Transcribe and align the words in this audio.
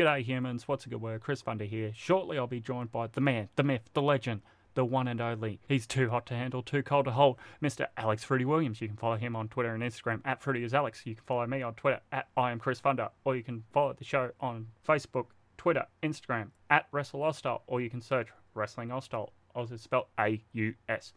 G'day, 0.00 0.24
humans. 0.24 0.66
What's 0.66 0.86
a 0.86 0.88
good 0.88 1.02
word? 1.02 1.20
Chris 1.20 1.42
Thunder 1.42 1.66
here. 1.66 1.92
Shortly, 1.94 2.38
I'll 2.38 2.46
be 2.46 2.58
joined 2.58 2.90
by 2.90 3.08
the 3.08 3.20
man, 3.20 3.50
the 3.56 3.62
myth, 3.62 3.90
the 3.92 4.00
legend, 4.00 4.40
the 4.72 4.82
one 4.82 5.06
and 5.06 5.20
only. 5.20 5.60
He's 5.68 5.86
too 5.86 6.08
hot 6.08 6.24
to 6.28 6.34
handle, 6.34 6.62
too 6.62 6.82
cold 6.82 7.04
to 7.04 7.10
hold. 7.10 7.36
Mr. 7.62 7.86
Alex 7.98 8.24
Fruity 8.24 8.46
Williams. 8.46 8.80
You 8.80 8.88
can 8.88 8.96
follow 8.96 9.16
him 9.16 9.36
on 9.36 9.48
Twitter 9.48 9.74
and 9.74 9.82
Instagram 9.82 10.22
at 10.24 10.40
Fruity 10.40 10.64
is 10.64 10.72
Alex. 10.72 11.02
You 11.04 11.16
can 11.16 11.24
follow 11.26 11.46
me 11.46 11.60
on 11.60 11.74
Twitter 11.74 12.00
at 12.12 12.28
I 12.34 12.50
am 12.50 12.58
Chris 12.58 12.80
Thunder, 12.80 13.10
or 13.26 13.36
you 13.36 13.42
can 13.42 13.62
follow 13.74 13.92
the 13.92 14.04
show 14.04 14.30
on 14.40 14.68
Facebook, 14.88 15.26
Twitter, 15.58 15.84
Instagram 16.02 16.48
at 16.70 16.86
Wrestle 16.92 17.22
Aus 17.22 17.36
Style, 17.36 17.62
or 17.66 17.82
you 17.82 17.90
can 17.90 18.00
search 18.00 18.28
Wrestling 18.54 18.90
Aus 18.90 19.04
Style. 19.04 19.34
Also 19.54 19.76
spelled 19.76 20.06
A 20.18 20.42
U 20.54 20.72
S. 20.88 21.12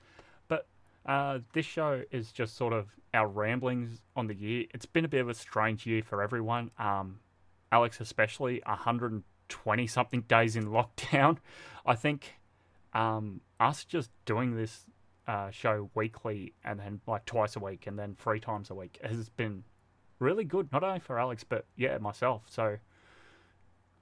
But 0.49 0.67
uh, 1.05 1.39
this 1.53 1.65
show 1.65 2.03
is 2.11 2.33
just 2.33 2.57
sort 2.57 2.73
of 2.73 2.87
our 3.13 3.29
ramblings 3.29 4.01
on 4.17 4.27
the 4.27 4.35
year. 4.35 4.65
It's 4.73 4.85
been 4.85 5.05
a 5.05 5.07
bit 5.07 5.21
of 5.21 5.29
a 5.29 5.33
strange 5.33 5.85
year 5.85 6.03
for 6.03 6.21
everyone. 6.21 6.69
Um, 6.77 7.19
Alex, 7.73 7.99
especially 7.99 8.61
120 8.67 9.87
something 9.87 10.21
days 10.21 10.55
in 10.55 10.65
lockdown. 10.77 11.37
I 11.85 11.95
think 11.95 12.35
um, 12.93 13.41
us 13.59 13.83
just 13.83 14.11
doing 14.25 14.55
this 14.55 14.85
uh, 15.27 15.49
show 15.49 15.89
weekly 15.95 16.53
and 16.63 16.79
then 16.79 17.01
like 17.07 17.25
twice 17.25 17.55
a 17.55 17.59
week 17.59 17.87
and 17.87 17.97
then 17.97 18.15
three 18.19 18.39
times 18.39 18.69
a 18.69 18.75
week 18.75 18.99
has 19.03 19.29
been 19.29 19.63
really 20.19 20.43
good, 20.43 20.71
not 20.71 20.83
only 20.83 20.99
for 20.99 21.17
Alex, 21.17 21.43
but 21.43 21.65
yeah, 21.75 21.97
myself. 21.97 22.43
So 22.45 22.77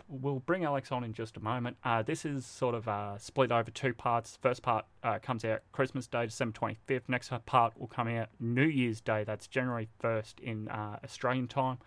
we'll 0.10 0.40
bring 0.40 0.66
Alex 0.66 0.92
on 0.92 1.06
in 1.06 1.14
just 1.14 1.38
a 1.38 1.40
moment. 1.40 1.78
Uh, 1.86 2.02
this 2.02 2.26
is 2.26 2.46
sort 2.46 2.76
of 2.76 2.90
uh, 2.90 3.18
split 3.18 3.54
over 3.54 3.72
two 3.72 3.94
parts. 3.94 4.38
First 4.42 4.62
part 4.64 4.86
uh, 5.02 5.20
comes 5.20 5.46
out 5.46 5.62
Christmas 5.72 6.08
Day, 6.08 6.26
December 6.26 6.60
25th. 6.60 7.04
Next 7.08 7.32
part 7.46 7.80
will 7.80 7.88
come 7.88 8.10
out 8.10 8.28
New 8.38 8.66
Year's 8.66 9.00
Day, 9.00 9.24
that's 9.24 9.48
January 9.48 9.88
1st 10.04 10.42
in 10.42 10.68
uh, 10.68 11.00
Australian 11.06 11.48
time. 11.48 11.78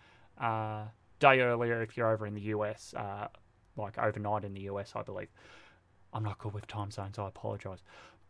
Day 1.19 1.41
earlier 1.41 1.81
if 1.81 1.97
you're 1.97 2.11
over 2.11 2.25
in 2.25 2.33
the 2.33 2.41
US, 2.41 2.93
uh, 2.95 3.27
like 3.77 3.97
overnight 3.97 4.43
in 4.43 4.53
the 4.53 4.61
US, 4.61 4.93
I 4.95 5.01
believe. 5.01 5.29
I'm 6.13 6.23
not 6.23 6.37
good 6.39 6.53
with 6.53 6.67
time 6.67 6.91
zones, 6.91 7.19
I 7.19 7.27
apologise. 7.27 7.83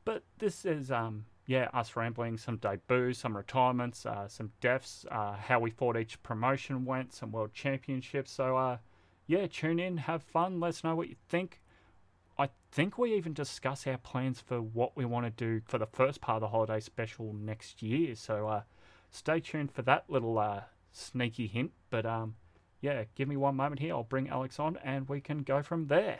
But 0.05 0.23
this 0.38 0.66
is, 0.66 0.91
um, 0.91 1.25
yeah, 1.47 1.69
us 1.73 1.95
rambling, 1.95 2.38
some 2.38 2.58
debuts, 2.58 3.19
some 3.19 3.36
retirements, 3.36 4.06
uh, 4.06 4.28
some 4.28 4.52
deaths, 4.61 5.06
uh, 5.11 5.33
how 5.33 5.59
we 5.59 5.72
thought 5.72 5.97
each 5.97 6.22
promotion 6.23 6.86
went, 6.86 7.13
some 7.13 7.31
world 7.31 7.53
championships. 7.53 8.31
So, 8.31 8.58
uh, 8.58 8.78
yeah, 9.28 9.47
tune 9.47 9.80
in, 9.80 9.97
have 9.97 10.23
fun, 10.23 10.59
let 10.59 10.69
us 10.69 10.83
know 10.83 10.95
what 10.95 11.09
you 11.09 11.16
think. 11.28 11.61
I 12.38 12.50
think 12.72 12.97
we 12.97 13.16
even 13.16 13.33
discuss 13.33 13.88
our 13.88 13.97
plans 13.97 14.41
for 14.41 14.61
what 14.61 14.97
we 14.97 15.06
want 15.06 15.25
to 15.25 15.30
do 15.31 15.61
for 15.66 15.78
the 15.78 15.88
first 15.88 16.22
part 16.22 16.38
of 16.38 16.41
the 16.41 16.50
holiday 16.50 16.80
special 16.80 17.33
next 17.33 17.81
year. 17.81 18.16
So, 18.16 18.47
uh, 18.47 18.61
stay 19.09 19.39
tuned 19.39 19.72
for 19.72 19.81
that 19.83 20.06
little 20.08 20.38
uh, 20.38 20.61
sneaky 20.91 21.47
hint. 21.47 21.72
But 21.89 22.06
um, 22.06 22.36
yeah, 22.86 23.03
give 23.16 23.28
me 23.28 23.36
one 23.36 23.55
moment 23.55 23.81
here. 23.81 23.95
I'll 23.95 24.03
bring 24.03 24.30
Alex 24.30 24.59
on 24.59 24.78
and 24.83 25.09
we 25.09 25.19
can 25.19 25.41
go 25.41 25.64
from 25.64 25.88
there. 25.88 26.19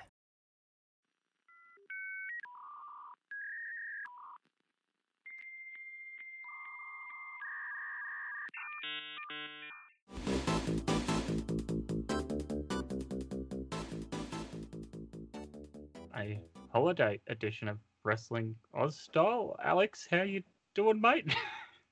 A 16.18 16.40
holiday 16.74 17.20
edition 17.28 17.68
of 17.68 17.78
Wrestling 18.04 18.56
Aus 18.74 18.98
Style. 19.00 19.56
Alex, 19.64 20.08
how 20.10 20.24
you 20.24 20.42
doing, 20.74 21.00
mate? 21.00 21.32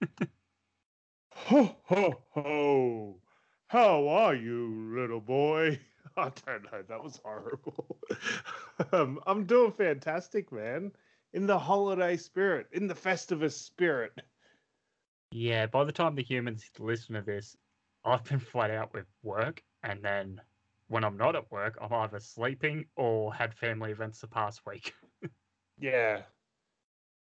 ho 1.31 1.75
ho 1.83 2.23
ho! 2.31 3.22
How 3.73 4.07
are 4.07 4.35
you, 4.35 4.93
little 4.95 5.19
boy? 5.19 5.79
I 6.15 6.29
don't 6.45 6.71
know. 6.71 6.83
That 6.87 7.03
was 7.03 7.19
horrible. 7.25 7.97
um, 8.91 9.19
I'm 9.25 9.45
doing 9.45 9.71
fantastic, 9.71 10.51
man. 10.51 10.91
In 11.33 11.47
the 11.47 11.57
holiday 11.57 12.15
spirit, 12.15 12.67
in 12.73 12.85
the 12.85 12.93
Festivus 12.93 13.53
spirit. 13.53 14.13
Yeah, 15.31 15.65
by 15.65 15.85
the 15.85 15.91
time 15.91 16.13
the 16.13 16.21
humans 16.21 16.69
listen 16.77 17.15
to 17.15 17.23
this, 17.23 17.57
I've 18.05 18.23
been 18.25 18.37
flat 18.37 18.69
out 18.69 18.93
with 18.93 19.07
work, 19.23 19.63
and 19.81 20.03
then 20.03 20.39
when 20.87 21.03
I'm 21.03 21.17
not 21.17 21.35
at 21.35 21.51
work, 21.51 21.75
I'm 21.81 21.93
either 21.93 22.19
sleeping 22.19 22.85
or 22.95 23.33
had 23.33 23.55
family 23.55 23.89
events 23.89 24.21
the 24.21 24.27
past 24.27 24.67
week. 24.67 24.93
yeah. 25.79 26.21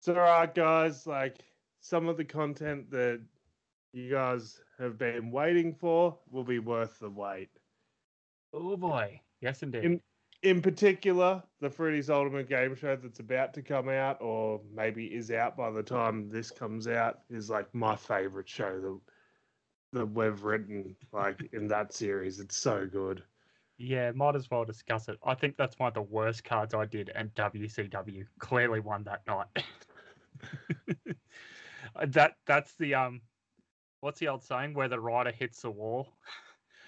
It's 0.00 0.08
all 0.08 0.16
right, 0.16 0.54
guys. 0.54 1.06
Like, 1.06 1.38
some 1.80 2.10
of 2.10 2.18
the 2.18 2.26
content 2.26 2.90
that 2.90 3.22
you 3.94 4.10
guys 4.10 4.60
have 4.82 4.98
been 4.98 5.30
waiting 5.30 5.74
for 5.74 6.18
will 6.30 6.44
be 6.44 6.58
worth 6.58 6.98
the 6.98 7.10
wait. 7.10 7.50
Oh 8.52 8.76
boy, 8.76 9.20
yes 9.40 9.62
indeed. 9.62 9.84
In, 9.84 10.00
in 10.42 10.60
particular, 10.60 11.42
the 11.60 11.70
Fruity's 11.70 12.10
Ultimate 12.10 12.48
Game 12.48 12.74
Show 12.74 12.96
that's 12.96 13.20
about 13.20 13.54
to 13.54 13.62
come 13.62 13.88
out, 13.88 14.20
or 14.20 14.60
maybe 14.74 15.06
is 15.06 15.30
out 15.30 15.56
by 15.56 15.70
the 15.70 15.82
time 15.82 16.28
this 16.28 16.50
comes 16.50 16.88
out, 16.88 17.20
is 17.30 17.48
like 17.48 17.72
my 17.74 17.96
favorite 17.96 18.48
show 18.48 18.80
that 18.80 18.98
that 19.92 20.06
we've 20.06 20.42
written 20.42 20.96
like 21.12 21.48
in 21.52 21.68
that 21.68 21.92
series. 21.92 22.40
It's 22.40 22.56
so 22.56 22.86
good. 22.90 23.22
Yeah, 23.78 24.10
might 24.12 24.36
as 24.36 24.50
well 24.50 24.64
discuss 24.64 25.08
it. 25.08 25.18
I 25.24 25.34
think 25.34 25.56
that's 25.56 25.78
one 25.78 25.88
of 25.88 25.94
the 25.94 26.02
worst 26.02 26.44
cards 26.44 26.74
I 26.74 26.86
did, 26.86 27.10
and 27.14 27.34
WCW 27.34 28.24
clearly 28.38 28.80
won 28.80 29.04
that 29.04 29.22
night. 29.26 29.64
that 32.06 32.36
that's 32.46 32.74
the 32.76 32.94
um 32.94 33.20
what's 34.02 34.18
the 34.20 34.28
old 34.28 34.42
saying 34.42 34.74
where 34.74 34.88
the 34.88 35.00
rider 35.00 35.30
hits 35.30 35.62
the 35.62 35.70
wall? 35.70 36.08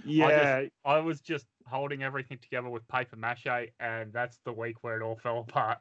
Yeah, 0.05 0.27
I, 0.27 0.63
just, 0.63 0.73
I, 0.85 0.99
was 0.99 1.21
just 1.21 1.47
holding 1.67 2.03
everything 2.03 2.39
together 2.39 2.69
with 2.69 2.87
paper 2.89 3.17
mache, 3.17 3.71
and 3.81 4.13
that's 4.13 4.39
the 4.45 4.53
week 4.53 4.83
where 4.83 5.01
it 5.01 5.03
all 5.03 5.17
fell 5.17 5.39
apart. 5.49 5.79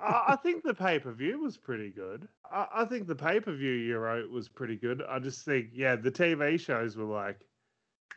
I 0.00 0.36
think 0.42 0.64
the 0.64 0.74
pay 0.74 0.98
per 0.98 1.12
view 1.12 1.40
was 1.40 1.56
pretty 1.56 1.90
good. 1.90 2.28
I, 2.50 2.66
I 2.74 2.84
think 2.84 3.06
the 3.06 3.14
pay 3.14 3.40
per 3.40 3.54
view 3.54 3.72
you 3.72 3.96
wrote 3.96 4.30
was 4.30 4.48
pretty 4.48 4.76
good. 4.76 5.02
I 5.08 5.18
just 5.20 5.44
think, 5.44 5.68
yeah, 5.72 5.96
the 5.96 6.10
TV 6.10 6.60
shows 6.60 6.96
were 6.96 7.04
like, 7.04 7.46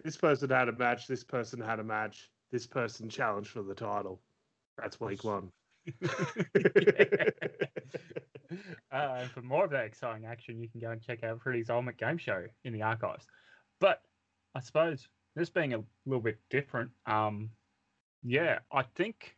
this 0.03 0.17
person 0.17 0.49
had 0.49 0.67
a 0.67 0.73
match, 0.73 1.07
this 1.07 1.23
person 1.23 1.61
had 1.61 1.79
a 1.79 1.83
match, 1.83 2.29
this 2.51 2.67
person 2.67 3.07
challenged 3.07 3.49
for 3.49 3.61
the 3.61 3.75
title. 3.75 4.19
That's 4.77 4.99
week 4.99 5.23
one. 5.23 5.51
uh, 8.91 9.27
for 9.27 9.41
more 9.41 9.65
of 9.65 9.71
that 9.71 9.85
exciting 9.85 10.25
action, 10.25 10.59
you 10.59 10.69
can 10.69 10.79
go 10.79 10.91
and 10.91 11.01
check 11.01 11.23
out 11.23 11.41
Fruity's 11.41 11.69
Ultimate 11.69 11.97
Game 11.97 12.17
Show 12.17 12.45
in 12.63 12.73
the 12.73 12.81
archives. 12.81 13.25
But 13.79 14.01
I 14.55 14.59
suppose 14.59 15.07
this 15.35 15.49
being 15.49 15.73
a 15.73 15.83
little 16.05 16.21
bit 16.21 16.39
different, 16.49 16.91
um, 17.05 17.49
yeah, 18.23 18.59
I 18.71 18.83
think 18.95 19.35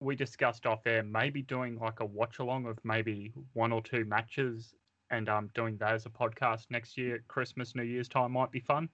we 0.00 0.16
discussed 0.16 0.66
off 0.66 0.86
air 0.86 1.02
maybe 1.02 1.42
doing 1.42 1.78
like 1.78 2.00
a 2.00 2.04
watch 2.04 2.38
along 2.40 2.66
of 2.66 2.78
maybe 2.84 3.32
one 3.52 3.72
or 3.72 3.80
two 3.80 4.04
matches 4.04 4.74
and 5.10 5.28
um, 5.28 5.50
doing 5.54 5.76
that 5.76 5.94
as 5.94 6.06
a 6.06 6.10
podcast 6.10 6.66
next 6.70 6.96
year 6.96 7.16
at 7.16 7.28
Christmas, 7.28 7.74
New 7.74 7.82
Year's 7.82 8.08
time 8.08 8.32
might 8.32 8.50
be 8.50 8.60
fun. 8.60 8.88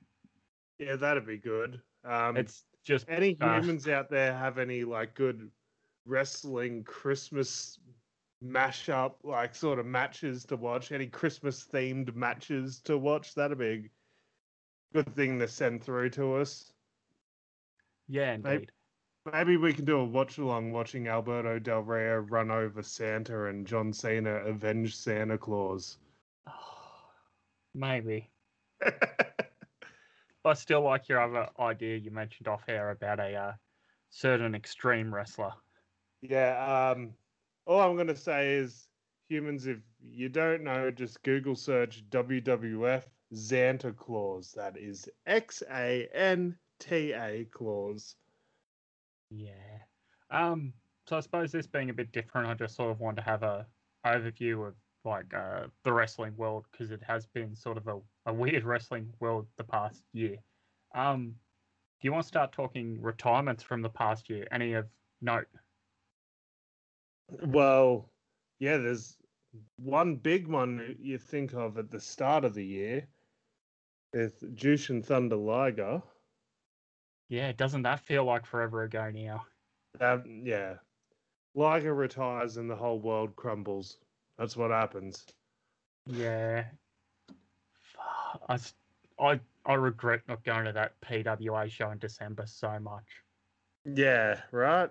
Yeah, 0.78 0.97
that'd 0.97 1.26
be 1.26 1.38
good. 1.38 1.81
Um, 2.04 2.37
it's 2.37 2.64
just 2.84 3.06
any 3.08 3.37
humans 3.41 3.87
uh, 3.88 3.92
out 3.92 4.10
there 4.10 4.32
have 4.37 4.58
any 4.58 4.84
like 4.84 5.14
good 5.14 5.50
wrestling 6.08 6.84
Christmas 6.84 7.78
mashup 8.44 9.14
like 9.22 9.55
sort 9.55 9.78
of 9.78 9.87
matches 9.87 10.44
to 10.46 10.56
watch, 10.56 10.93
any 10.93 11.06
Christmas 11.06 11.66
themed 11.72 12.14
matches 12.14 12.81
to 12.81 12.96
watch, 12.96 13.34
that'd 13.34 13.58
be 13.58 13.66
a 13.66 13.90
good 14.94 15.14
thing 15.14 15.38
to 15.38 15.49
send 15.49 15.82
through 15.82 16.10
to 16.10 16.37
us. 16.37 16.72
Yeah, 18.08 18.34
indeed. 18.34 18.70
Maybe, 19.26 19.32
maybe 19.32 19.56
we 19.56 19.72
can 19.72 19.84
do 19.84 19.99
a 19.99 20.05
watch 20.05 20.38
along 20.38 20.72
watching 20.72 21.08
Alberto 21.08 21.58
Del 21.58 21.82
Rio 21.82 22.19
run 22.19 22.50
over 22.50 22.82
Santa 22.82 23.46
and 23.46 23.66
John 23.66 23.93
Cena 23.93 24.37
avenge 24.46 24.96
Santa 24.96 25.37
Claus. 25.37 25.99
maybe. 27.75 28.31
I 30.44 30.55
still 30.55 30.81
like 30.81 31.08
your 31.08 31.20
other 31.20 31.49
idea 31.58 31.96
you 31.96 32.10
mentioned 32.10 32.49
off 32.49 32.62
air 32.69 32.90
about 32.90 33.20
a 33.20 33.34
uh, 33.34 33.52
certain 34.08 34.55
extreme 34.55 35.12
wrestler. 35.12 35.52
Yeah, 36.23 36.93
um, 36.94 37.11
all 37.67 37.81
I'm 37.81 37.94
going 37.94 38.09
to 38.09 38.17
say 38.17 38.55
is, 38.55 38.88
humans, 39.29 39.67
if 39.67 39.79
you 40.00 40.29
don't 40.29 40.65
know, 40.65 40.91
just 40.91 41.23
Google 41.23 41.55
search 41.55 42.03
WWF 42.11 43.05
Xanta 43.35 43.94
Claus. 43.94 44.53
That 44.56 44.76
is 44.76 45.09
X 45.26 45.62
A 45.70 46.09
N 46.15 46.56
T 46.81 47.12
A 47.12 47.47
Claus. 47.50 48.17
Yeah. 49.31 49.53
Um. 50.31 50.73
So 51.06 51.17
I 51.17 51.20
suppose 51.20 51.53
this 51.53 51.67
being 51.67 51.91
a 51.91 51.94
bit 51.94 52.12
different, 52.12 52.49
I 52.49 52.55
just 52.55 52.76
sort 52.76 52.91
of 52.91 53.00
want 53.00 53.17
to 53.17 53.23
have 53.23 53.43
a 53.43 53.67
overview 54.06 54.69
of 54.69 54.75
like 55.05 55.32
uh, 55.35 55.65
the 55.85 55.93
wrestling 55.93 56.35
world 56.37 56.67
because 56.70 56.91
it 56.91 57.03
has 57.06 57.26
been 57.26 57.55
sort 57.55 57.79
of 57.79 57.87
a, 57.87 57.99
a 58.26 58.32
weird 58.32 58.65
wrestling 58.65 59.09
world 59.20 59.47
the 59.56 59.65
past 59.65 60.03
year. 60.12 60.37
Um, 60.94 61.35
do 62.00 62.06
you 62.06 62.12
want 62.12 62.25
to 62.25 62.29
start 62.29 62.53
talking 62.53 63.00
retirements 63.00 63.62
from 63.62 63.82
the 63.82 63.88
past 63.88 64.29
year? 64.29 64.47
Any 64.53 64.75
of 64.75 64.87
note? 65.20 65.49
Well, 67.30 68.10
yeah, 68.58 68.78
there's 68.78 69.16
one 69.76 70.16
big 70.16 70.46
one 70.46 70.96
you 71.00 71.19
think 71.19 71.52
of 71.54 71.78
at 71.78 71.90
the 71.90 72.00
start 72.00 72.44
of 72.44 72.54
the 72.54 72.64
year 72.64 73.06
is 74.12 74.32
Jushin 74.54 75.04
Thunder 75.04 75.36
Liger. 75.36 76.02
Yeah, 77.28 77.52
doesn't 77.52 77.82
that 77.82 78.00
feel 78.00 78.25
like 78.25 78.46
forever 78.46 78.84
ago 78.84 79.10
now? 79.10 79.44
That, 79.98 80.25
yeah. 80.26 80.75
Liger 81.54 81.94
retires 81.94 82.56
and 82.56 82.70
the 82.70 82.76
whole 82.76 83.00
world 83.00 83.36
crumbles. 83.36 83.98
That's 84.38 84.56
what 84.56 84.70
happens. 84.70 85.26
Yeah. 86.06 86.64
I, 88.48 88.58
I, 89.19 89.40
I 89.66 89.74
regret 89.74 90.22
not 90.28 90.44
going 90.44 90.64
to 90.64 90.72
that 90.72 90.98
PWA 91.00 91.70
show 91.70 91.90
in 91.90 91.98
December 91.98 92.44
so 92.46 92.78
much. 92.81 93.04
Yeah, 93.84 94.40
right? 94.52 94.90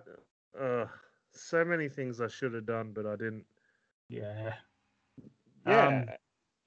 Uh, 0.60 0.86
so 1.42 1.63
many 1.66 1.89
things 1.89 2.22
I 2.22 2.28
should 2.28 2.54
have 2.54 2.66
done, 2.66 2.92
but 2.94 3.06
I 3.06 3.16
didn't. 3.16 3.45
Yeah. 4.10 4.56
Yeah. 5.66 5.88
Um, 5.88 6.10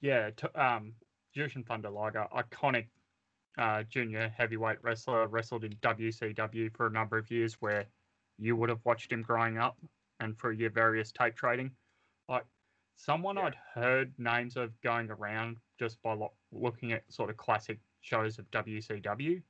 Yeah, 0.02 0.30
t- 0.30 0.48
um, 0.54 0.94
Jushin 1.36 1.66
Thunder 1.66 1.90
Liger, 1.90 2.26
iconic 2.34 2.86
uh, 3.58 3.82
junior 3.84 4.28
heavyweight 4.28 4.82
wrestler, 4.82 5.26
wrestled 5.26 5.64
in 5.64 5.72
WCW 5.76 6.74
for 6.74 6.86
a 6.86 6.90
number 6.90 7.18
of 7.18 7.30
years, 7.30 7.54
where 7.60 7.86
you 8.38 8.56
would 8.56 8.68
have 8.70 8.84
watched 8.84 9.12
him 9.12 9.22
growing 9.22 9.58
up, 9.58 9.76
and 10.20 10.38
through 10.38 10.52
your 10.52 10.70
various 10.70 11.12
tape 11.12 11.34
trading. 11.34 11.70
Like 12.28 12.44
someone 12.96 13.36
Yeah. 13.36 13.44
I'd 13.46 13.56
heard 13.74 14.18
names 14.18 14.56
of 14.56 14.78
going 14.80 15.10
around 15.10 15.58
just 15.78 16.00
by 16.02 16.14
lo- 16.14 16.34
looking 16.52 16.92
at 16.92 17.10
sort 17.12 17.30
of 17.30 17.36
classic 17.36 17.78
shows 18.02 18.38
of 18.38 18.50
WCW, 18.50 19.42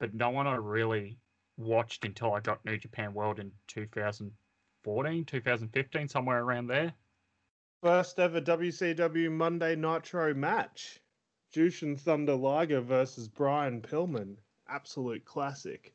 but 0.00 0.14
no 0.14 0.30
one 0.30 0.46
I 0.46 0.54
really 0.56 1.18
watched 1.56 2.04
until 2.04 2.32
I 2.34 2.40
got 2.40 2.64
New 2.64 2.78
Japan 2.78 3.12
World 3.12 3.40
in 3.40 3.52
2014, 4.88 5.24
2015, 5.24 6.08
somewhere 6.08 6.42
around 6.42 6.66
there. 6.66 6.94
First 7.82 8.18
ever 8.18 8.40
WCW 8.40 9.30
Monday 9.30 9.76
Nitro 9.76 10.32
match. 10.34 11.00
Jushin 11.54 11.98
Thunder 11.98 12.34
Liger 12.34 12.80
versus 12.80 13.28
Brian 13.28 13.82
Pillman. 13.82 14.36
Absolute 14.68 15.24
classic. 15.24 15.92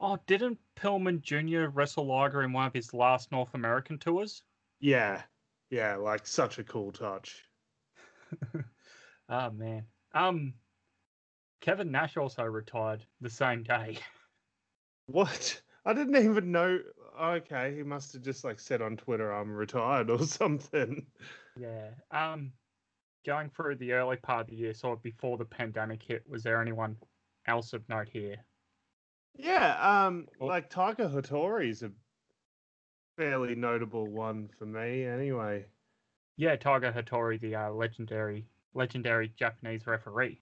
Oh, 0.00 0.18
didn't 0.26 0.58
Pillman 0.76 1.22
Jr. 1.22 1.70
wrestle 1.70 2.06
Liger 2.06 2.42
in 2.42 2.52
one 2.52 2.66
of 2.66 2.72
his 2.72 2.94
last 2.94 3.32
North 3.32 3.54
American 3.54 3.98
tours? 3.98 4.42
Yeah. 4.78 5.22
Yeah, 5.70 5.96
like 5.96 6.26
such 6.26 6.58
a 6.58 6.64
cool 6.64 6.92
touch. 6.92 7.44
Oh 9.30 9.50
man. 9.50 9.84
Um 10.14 10.54
Kevin 11.60 11.90
Nash 11.90 12.16
also 12.16 12.44
retired 12.44 13.04
the 13.20 13.28
same 13.28 13.62
day. 13.62 13.98
What? 15.04 15.60
I 15.84 15.92
didn't 15.92 16.16
even 16.16 16.50
know. 16.50 16.80
Okay, 17.20 17.74
he 17.76 17.82
must 17.82 18.12
have 18.12 18.22
just 18.22 18.44
like 18.44 18.60
said 18.60 18.80
on 18.80 18.96
Twitter, 18.96 19.32
I'm 19.32 19.50
retired 19.54 20.10
or 20.10 20.24
something. 20.24 21.06
yeah. 21.58 21.88
Um 22.10 22.52
going 23.26 23.50
through 23.50 23.76
the 23.76 23.92
early 23.92 24.16
part 24.16 24.42
of 24.42 24.46
the 24.48 24.56
year, 24.56 24.72
sort 24.72 24.98
of 24.98 25.02
before 25.02 25.36
the 25.36 25.44
pandemic 25.44 26.02
hit, 26.02 26.24
was 26.28 26.42
there 26.42 26.62
anyone 26.62 26.96
else 27.46 27.72
of 27.72 27.86
note 27.88 28.08
here? 28.10 28.36
Yeah, 29.36 30.06
um, 30.06 30.26
like 30.40 30.70
Tiger 30.70 31.10
is 31.60 31.82
a 31.82 31.92
fairly 33.16 33.54
notable 33.54 34.06
one 34.06 34.48
for 34.58 34.66
me, 34.66 35.04
anyway. 35.04 35.66
Yeah, 36.36 36.56
Tiger 36.56 36.92
Hattori, 36.92 37.40
the 37.40 37.54
uh, 37.54 37.70
legendary 37.70 38.46
legendary 38.74 39.32
Japanese 39.36 39.86
referee. 39.86 40.40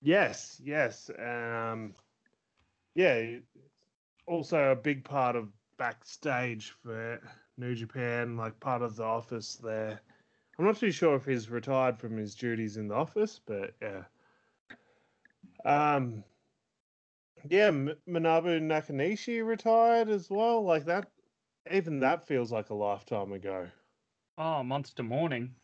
Yes, 0.00 0.60
yes. 0.62 1.10
Um, 1.18 1.94
yeah, 2.94 3.38
also 4.26 4.72
a 4.72 4.76
big 4.76 5.04
part 5.04 5.36
of 5.36 5.48
backstage 5.78 6.74
for 6.82 7.20
New 7.56 7.74
Japan, 7.74 8.36
like 8.36 8.58
part 8.60 8.82
of 8.82 8.96
the 8.96 9.04
office 9.04 9.56
there. 9.56 10.00
I'm 10.58 10.64
not 10.64 10.76
too 10.76 10.90
sure 10.90 11.14
if 11.14 11.24
he's 11.24 11.48
retired 11.50 11.98
from 11.98 12.16
his 12.16 12.34
duties 12.34 12.76
in 12.76 12.88
the 12.88 12.94
office, 12.94 13.40
but 13.46 13.72
yeah. 13.80 14.02
Um, 15.64 16.24
yeah, 17.48 17.66
M- 17.66 17.96
Manabu 18.08 18.60
Nakanishi 18.60 19.46
retired 19.46 20.08
as 20.08 20.28
well. 20.28 20.62
Like 20.64 20.84
that, 20.86 21.10
even 21.70 22.00
that 22.00 22.26
feels 22.26 22.50
like 22.52 22.70
a 22.70 22.74
lifetime 22.74 23.32
ago. 23.32 23.68
Oh, 24.36 24.62
Monster 24.62 25.02
Morning. 25.02 25.54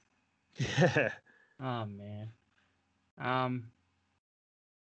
Yeah. 0.78 1.10
Oh 1.60 1.86
man. 1.86 2.30
Um 3.18 3.64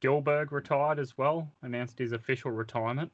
Gillberg 0.01 0.51
retired 0.51 0.97
as 0.97 1.17
well, 1.17 1.51
announced 1.61 1.99
his 1.99 2.11
official 2.11 2.51
retirement. 2.51 3.11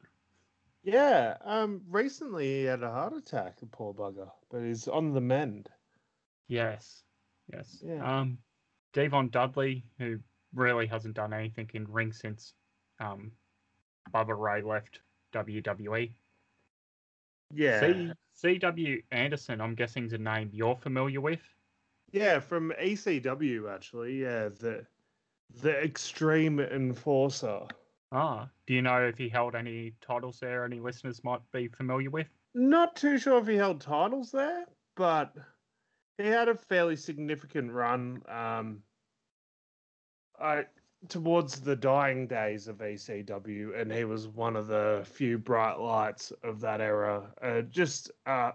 Yeah, 0.86 1.38
um, 1.42 1.82
recently 1.90 2.46
he 2.60 2.64
had 2.64 2.84
a 2.84 2.92
heart 2.92 3.14
attack, 3.14 3.60
the 3.60 3.66
poor 3.66 3.94
bugger, 3.94 4.30
but 4.52 4.62
he's 4.62 4.88
on 4.88 5.14
the 5.14 5.22
mend. 5.22 5.68
Yes. 6.48 7.04
Yes. 7.52 7.82
Yeah. 7.84 8.20
Um 8.20 8.38
D-Von 8.94 9.30
Dudley, 9.30 9.84
who 9.98 10.20
really 10.54 10.86
hasn't 10.88 11.16
done 11.16 11.34
anything 11.34 11.70
in 11.74 11.86
ring 11.92 12.14
since 12.14 12.54
um 13.00 13.32
Bubba 14.14 14.38
Ray 14.40 14.62
left 14.62 15.02
WWE. 15.34 16.14
Yeah, 17.52 17.80
C- 17.80 18.14
CW 18.60 19.04
Anderson, 19.12 19.62
I'm 19.62 19.76
guessing 19.76 20.06
is 20.06 20.14
a 20.14 20.18
name 20.18 20.50
you're 20.54 20.76
familiar 20.76 21.20
with. 21.22 21.42
yeah, 22.12 22.40
from 22.40 22.72
ECW 22.80 23.74
actually. 23.74 24.22
Yeah, 24.22 24.50
the 24.50 24.86
the 25.62 25.84
Extreme 25.84 26.60
Enforcer. 26.60 27.68
Ah, 28.16 28.48
do 28.66 28.74
you 28.74 28.82
know 28.82 29.06
if 29.06 29.18
he 29.18 29.28
held 29.28 29.56
any 29.56 29.94
titles 30.00 30.40
there 30.40 30.64
any 30.64 30.80
listeners 30.80 31.22
might 31.26 31.42
be 31.52 31.68
familiar 31.68 32.10
with? 32.10 32.28
Not 32.54 32.96
too 32.96 33.18
sure 33.18 33.40
if 33.40 33.48
he 33.48 33.56
held 33.56 33.82
titles 33.82 34.32
there, 34.32 34.64
but 34.96 35.36
he 36.18 36.26
had 36.26 36.48
a 36.48 36.56
fairly 36.56 36.96
significant 36.96 37.74
run. 37.74 38.22
Um, 38.30 38.82
I 40.40 40.64
towards 41.10 41.60
the 41.60 41.76
dying 41.76 42.26
days 42.26 42.70
of 42.70 42.78
ECW, 42.78 43.78
and 43.80 43.92
he 43.92 44.06
was 44.06 44.30
one 44.30 44.56
of 44.56 44.68
the 44.68 45.06
few 45.06 45.38
bright 45.38 45.78
lights 45.78 46.32
of 46.42 46.62
that 46.62 46.80
era. 46.80 47.34
Uh, 47.42 47.64
just 47.64 48.12
uh, 48.26 48.52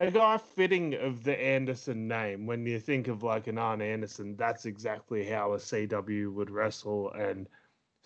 a 0.00 0.10
guy 0.10 0.38
fitting 0.38 0.94
of 0.94 1.22
the 1.22 1.40
Anderson 1.40 2.08
name. 2.08 2.46
When 2.46 2.66
you 2.66 2.80
think 2.80 3.06
of 3.06 3.22
like 3.22 3.46
an 3.46 3.58
Arn 3.58 3.80
Anderson, 3.80 4.34
that's 4.34 4.66
exactly 4.66 5.24
how 5.24 5.52
a 5.52 5.58
CW 5.58 6.32
would 6.32 6.50
wrestle, 6.50 7.12
and 7.12 7.48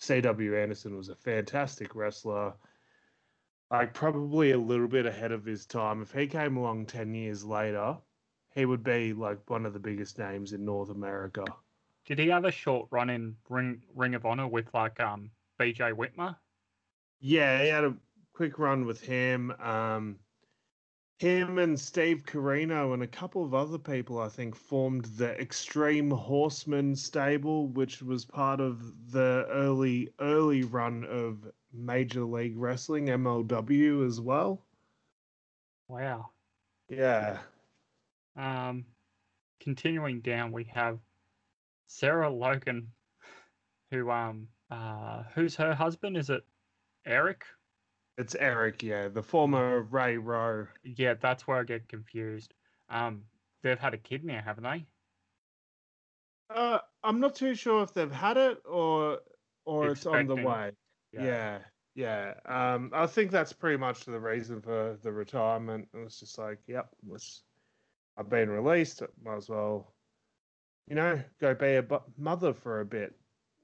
CW 0.01 0.61
Anderson 0.61 0.97
was 0.97 1.09
a 1.09 1.15
fantastic 1.15 1.95
wrestler 1.95 2.53
like 3.71 3.93
probably 3.93 4.51
a 4.51 4.57
little 4.57 4.87
bit 4.87 5.05
ahead 5.05 5.31
of 5.31 5.45
his 5.45 5.65
time. 5.65 6.01
If 6.01 6.11
he 6.11 6.27
came 6.27 6.57
along 6.57 6.87
10 6.87 7.15
years 7.15 7.43
later, 7.45 7.97
he 8.53 8.65
would 8.65 8.83
be 8.83 9.13
like 9.13 9.49
one 9.49 9.65
of 9.65 9.73
the 9.73 9.79
biggest 9.79 10.19
names 10.19 10.51
in 10.51 10.65
North 10.65 10.89
America. 10.89 11.45
Did 12.05 12.19
he 12.19 12.27
have 12.27 12.43
a 12.43 12.51
short 12.51 12.89
run 12.91 13.09
in 13.09 13.35
Ring 13.47 13.81
Ring 13.95 14.13
of 14.13 14.25
Honor 14.25 14.47
with 14.47 14.65
like 14.73 14.99
um 14.99 15.31
BJ 15.59 15.93
Whitmer? 15.93 16.35
Yeah, 17.21 17.61
he 17.61 17.69
had 17.69 17.85
a 17.85 17.95
quick 18.33 18.59
run 18.59 18.85
with 18.85 18.99
him. 18.99 19.51
Um, 19.51 20.17
him 21.21 21.59
and 21.59 21.79
Steve 21.79 22.23
Corino 22.25 22.95
and 22.95 23.03
a 23.03 23.07
couple 23.07 23.45
of 23.45 23.53
other 23.53 23.77
people, 23.77 24.19
I 24.19 24.27
think, 24.27 24.55
formed 24.55 25.05
the 25.05 25.39
Extreme 25.39 26.09
Horsemen 26.09 26.95
stable, 26.95 27.67
which 27.67 28.01
was 28.01 28.25
part 28.25 28.59
of 28.59 29.11
the 29.11 29.45
early 29.51 30.11
early 30.19 30.63
run 30.63 31.03
of 31.05 31.51
Major 31.71 32.23
League 32.23 32.57
Wrestling 32.57 33.05
(MLW) 33.05 34.03
as 34.07 34.19
well. 34.19 34.65
Wow. 35.87 36.31
Yeah, 36.89 37.39
Um, 38.35 38.85
continuing 39.59 40.21
down, 40.21 40.51
we 40.51 40.63
have 40.65 40.99
Sarah 41.87 42.29
Logan, 42.31 42.91
who 43.91 44.09
um 44.09 44.49
uh 44.71 45.23
who's 45.35 45.55
her 45.55 45.75
husband? 45.75 46.17
Is 46.17 46.31
it 46.31 46.43
Eric? 47.05 47.45
It's 48.21 48.35
Eric. 48.35 48.83
Yeah, 48.83 49.07
the 49.09 49.23
former 49.23 49.81
Ray 49.81 50.17
Rowe. 50.17 50.67
Yeah, 50.83 51.15
that's 51.15 51.47
where 51.47 51.57
I 51.59 51.63
get 51.63 51.89
confused. 51.89 52.53
Um, 52.89 53.23
they've 53.63 53.79
had 53.79 53.93
a 53.93 53.97
kid 53.97 54.23
now, 54.23 54.41
haven't 54.41 54.63
they? 54.63 54.85
Uh, 56.53 56.79
I'm 57.03 57.19
not 57.19 57.35
too 57.35 57.55
sure 57.55 57.83
if 57.83 57.93
they've 57.93 58.11
had 58.11 58.37
it 58.37 58.59
or 58.65 59.19
or 59.65 59.89
it's 59.89 60.05
on 60.05 60.27
the 60.27 60.35
way. 60.35 60.71
Yeah. 61.11 61.59
yeah, 61.93 62.33
Um, 62.45 62.91
I 62.93 63.05
think 63.05 63.31
that's 63.31 63.53
pretty 63.53 63.77
much 63.77 64.05
the 64.05 64.19
reason 64.19 64.61
for 64.61 64.97
the 65.01 65.11
retirement. 65.11 65.89
It 65.93 65.97
was 65.97 66.19
just 66.19 66.37
like, 66.37 66.59
yep, 66.67 66.87
let's. 67.05 67.43
I've 68.17 68.29
been 68.29 68.49
released. 68.49 69.01
Might 69.23 69.37
as 69.37 69.49
well, 69.49 69.93
you 70.87 70.95
know, 70.95 71.21
go 71.39 71.53
be 71.55 71.75
a 71.75 71.83
bu- 71.83 71.99
mother 72.17 72.53
for 72.53 72.81
a 72.81 72.85
bit. 72.85 73.13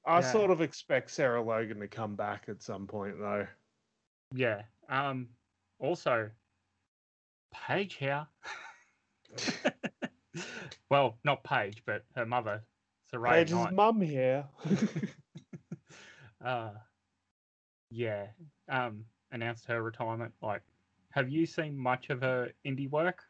I 0.06 0.20
Yeah. 0.20 0.32
sort 0.32 0.52
of 0.52 0.62
expect 0.62 1.12
Sarah 1.12 1.42
Logan 1.42 1.80
to 1.82 1.88
come 1.88 2.16
back 2.16 2.46
at 2.48 2.62
some 2.62 2.88
point, 2.88 3.18
though. 3.20 3.48
Yeah. 4.34 4.64
Um. 4.90 5.30
Also, 5.80 6.30
Paige 7.54 7.96
here. 7.96 8.28
well, 10.90 11.18
not 11.24 11.44
Paige, 11.44 11.84
but 11.86 12.04
her 12.16 12.26
mother, 12.26 12.64
Saraya 13.14 13.32
Paige's 13.32 13.54
Knight. 13.54 13.74
mum 13.74 14.02
here. 14.02 14.46
uh, 16.46 16.72
yeah. 17.90 18.28
Um. 18.70 19.06
Announced 19.32 19.66
her 19.66 19.84
retirement. 19.84 20.34
Like, 20.42 20.62
have 21.10 21.30
you 21.30 21.46
seen 21.46 21.78
much 21.78 22.10
of 22.10 22.22
her 22.22 22.50
indie 22.66 22.90
work? 22.90 23.24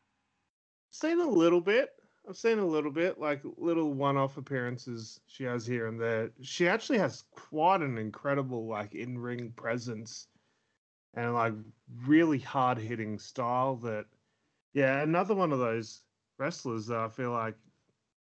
Seen 0.91 1.19
a 1.19 1.27
little 1.27 1.61
bit. 1.61 1.89
I've 2.29 2.37
seen 2.37 2.59
a 2.59 2.65
little 2.65 2.91
bit, 2.91 3.19
like 3.19 3.41
little 3.57 3.93
one-off 3.93 4.37
appearances 4.37 5.21
she 5.27 5.45
has 5.45 5.65
here 5.65 5.87
and 5.87 5.99
there. 5.99 6.29
She 6.41 6.67
actually 6.67 6.97
has 6.99 7.23
quite 7.31 7.81
an 7.81 7.97
incredible 7.97 8.67
like 8.67 8.93
in-ring 8.93 9.53
presence 9.55 10.27
and 11.17 11.33
like 11.33 11.53
really 12.05 12.39
hard-hitting 12.39 13.19
style. 13.19 13.75
That, 13.77 14.05
yeah, 14.73 15.01
another 15.01 15.35
one 15.35 15.51
of 15.51 15.59
those 15.59 16.03
wrestlers 16.37 16.85
that 16.87 16.99
I 16.99 17.09
feel 17.09 17.31
like 17.31 17.55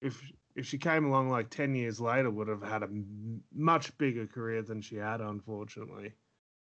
if 0.03 0.21
if 0.57 0.67
she 0.67 0.77
came 0.77 1.05
along 1.07 1.31
like 1.31 1.49
ten 1.49 1.75
years 1.75 2.01
later, 2.01 2.31
would 2.31 2.49
have 2.49 2.63
had 2.63 2.83
a 2.83 2.87
m- 2.87 3.43
much 3.55 3.97
bigger 3.97 4.27
career 4.27 4.61
than 4.63 4.83
she 4.83 4.97
had, 4.97 5.21
unfortunately. 5.21 6.13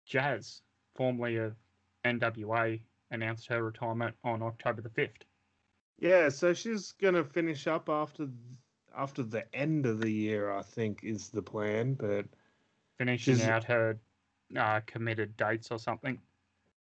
Jazz, 0.07 0.61
formerly 0.95 1.37
of 1.37 1.57
NWA, 2.05 2.81
announced 3.11 3.47
her 3.49 3.63
retirement 3.65 4.15
on 4.25 4.43
October 4.43 4.83
the 4.83 4.91
5th. 4.91 5.23
Yeah, 5.99 6.29
so 6.29 6.53
she's 6.55 6.93
gonna 6.93 7.25
finish 7.25 7.67
up 7.67 7.89
after 7.89 8.29
after 8.97 9.23
the 9.23 9.53
end 9.55 9.87
of 9.87 10.01
the 10.01 10.11
year, 10.11 10.51
I 10.53 10.63
think, 10.63 11.03
is 11.05 11.29
the 11.31 11.43
plan. 11.43 11.95
But 11.95 12.27
Finishing 12.99 13.37
She's- 13.37 13.49
out 13.49 13.63
her 13.65 13.99
uh, 14.57 14.81
committed 14.87 15.37
dates 15.37 15.71
or 15.71 15.78
something. 15.78 16.19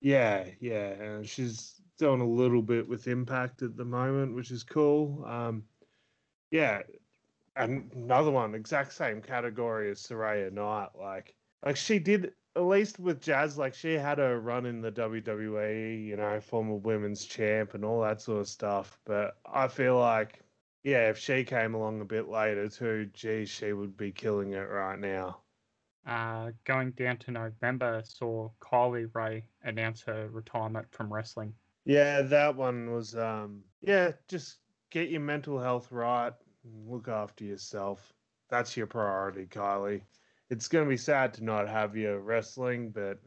yeah, 0.02 0.46
yeah, 0.60 0.90
and 0.90 1.28
she's 1.28 1.82
doing 1.98 2.22
a 2.22 2.28
little 2.28 2.62
bit 2.62 2.88
with 2.88 3.08
Impact 3.08 3.62
at 3.62 3.76
the 3.76 3.86
moment, 3.86 4.36
which 4.36 4.52
is 4.52 4.64
cool. 4.64 5.26
Um, 5.26 5.64
yeah, 6.52 6.82
and 7.56 7.92
another 7.94 8.32
one, 8.32 8.56
exact 8.56 8.94
same 8.94 9.22
category 9.22 9.90
as 9.92 10.00
Saraya 10.02 10.52
Knight. 10.52 10.90
Like, 10.96 11.36
like 11.66 11.76
she 11.76 12.00
did 12.00 12.34
at 12.56 12.64
least 12.64 13.00
with 13.00 13.22
Jazz. 13.22 13.58
Like, 13.58 13.74
she 13.74 13.94
had 13.94 14.20
a 14.20 14.38
run 14.38 14.66
in 14.66 14.82
the 14.82 14.92
WWE, 14.92 16.06
you 16.06 16.18
know, 16.18 16.40
former 16.40 16.76
women's 16.76 17.26
champ 17.26 17.74
and 17.76 17.86
all 17.86 18.02
that 18.02 18.22
sort 18.22 18.42
of 18.42 18.48
stuff. 18.48 19.00
But 19.06 19.38
I 19.46 19.68
feel 19.68 19.98
like, 20.00 20.42
yeah, 20.84 21.10
if 21.10 21.18
she 21.18 21.44
came 21.44 21.76
along 21.76 22.02
a 22.02 22.06
bit 22.06 22.28
later 22.30 22.68
too, 22.70 23.10
geez, 23.14 23.50
she 23.50 23.74
would 23.74 23.96
be 23.98 24.12
killing 24.12 24.54
it 24.54 24.70
right 24.70 25.00
now. 25.00 25.42
Uh, 26.08 26.52
going 26.64 26.92
down 26.92 27.18
to 27.18 27.32
November, 27.32 28.02
saw 28.06 28.50
Kylie 28.62 29.10
Rae 29.14 29.44
announce 29.64 30.02
her 30.04 30.30
retirement 30.32 30.88
from 30.92 31.12
wrestling. 31.14 31.54
Yeah, 31.84 32.22
that 32.22 32.56
one 32.56 32.94
was 32.94 33.16
um 33.16 33.64
yeah, 33.82 34.12
just 34.30 34.58
get 34.90 35.10
your 35.10 35.22
mental 35.22 35.60
health 35.60 35.92
right 35.92 36.34
look 36.88 37.08
after 37.08 37.44
yourself. 37.44 38.14
That's 38.50 38.78
your 38.78 38.88
priority, 38.88 39.46
Kylie. 39.46 40.02
It's 40.50 40.70
gonna 40.70 40.90
be 40.90 40.98
sad 40.98 41.34
to 41.36 41.44
not 41.44 41.68
have 41.68 41.98
you 41.98 42.16
wrestling, 42.16 42.92
but 42.92 43.20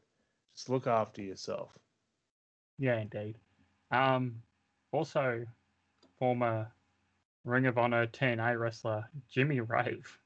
just 0.55 0.71
look 0.71 0.87
after 0.87 1.21
yourself. 1.23 1.77
Yeah, 2.79 2.99
indeed. 2.99 3.37
Um, 3.91 4.43
also, 4.91 5.45
former 6.19 6.73
Ring 7.45 7.67
of 7.67 7.77
Honor 7.77 8.07
TNA 8.07 8.59
wrestler 8.59 9.05
Jimmy 9.29 9.61
Rave. 9.61 10.19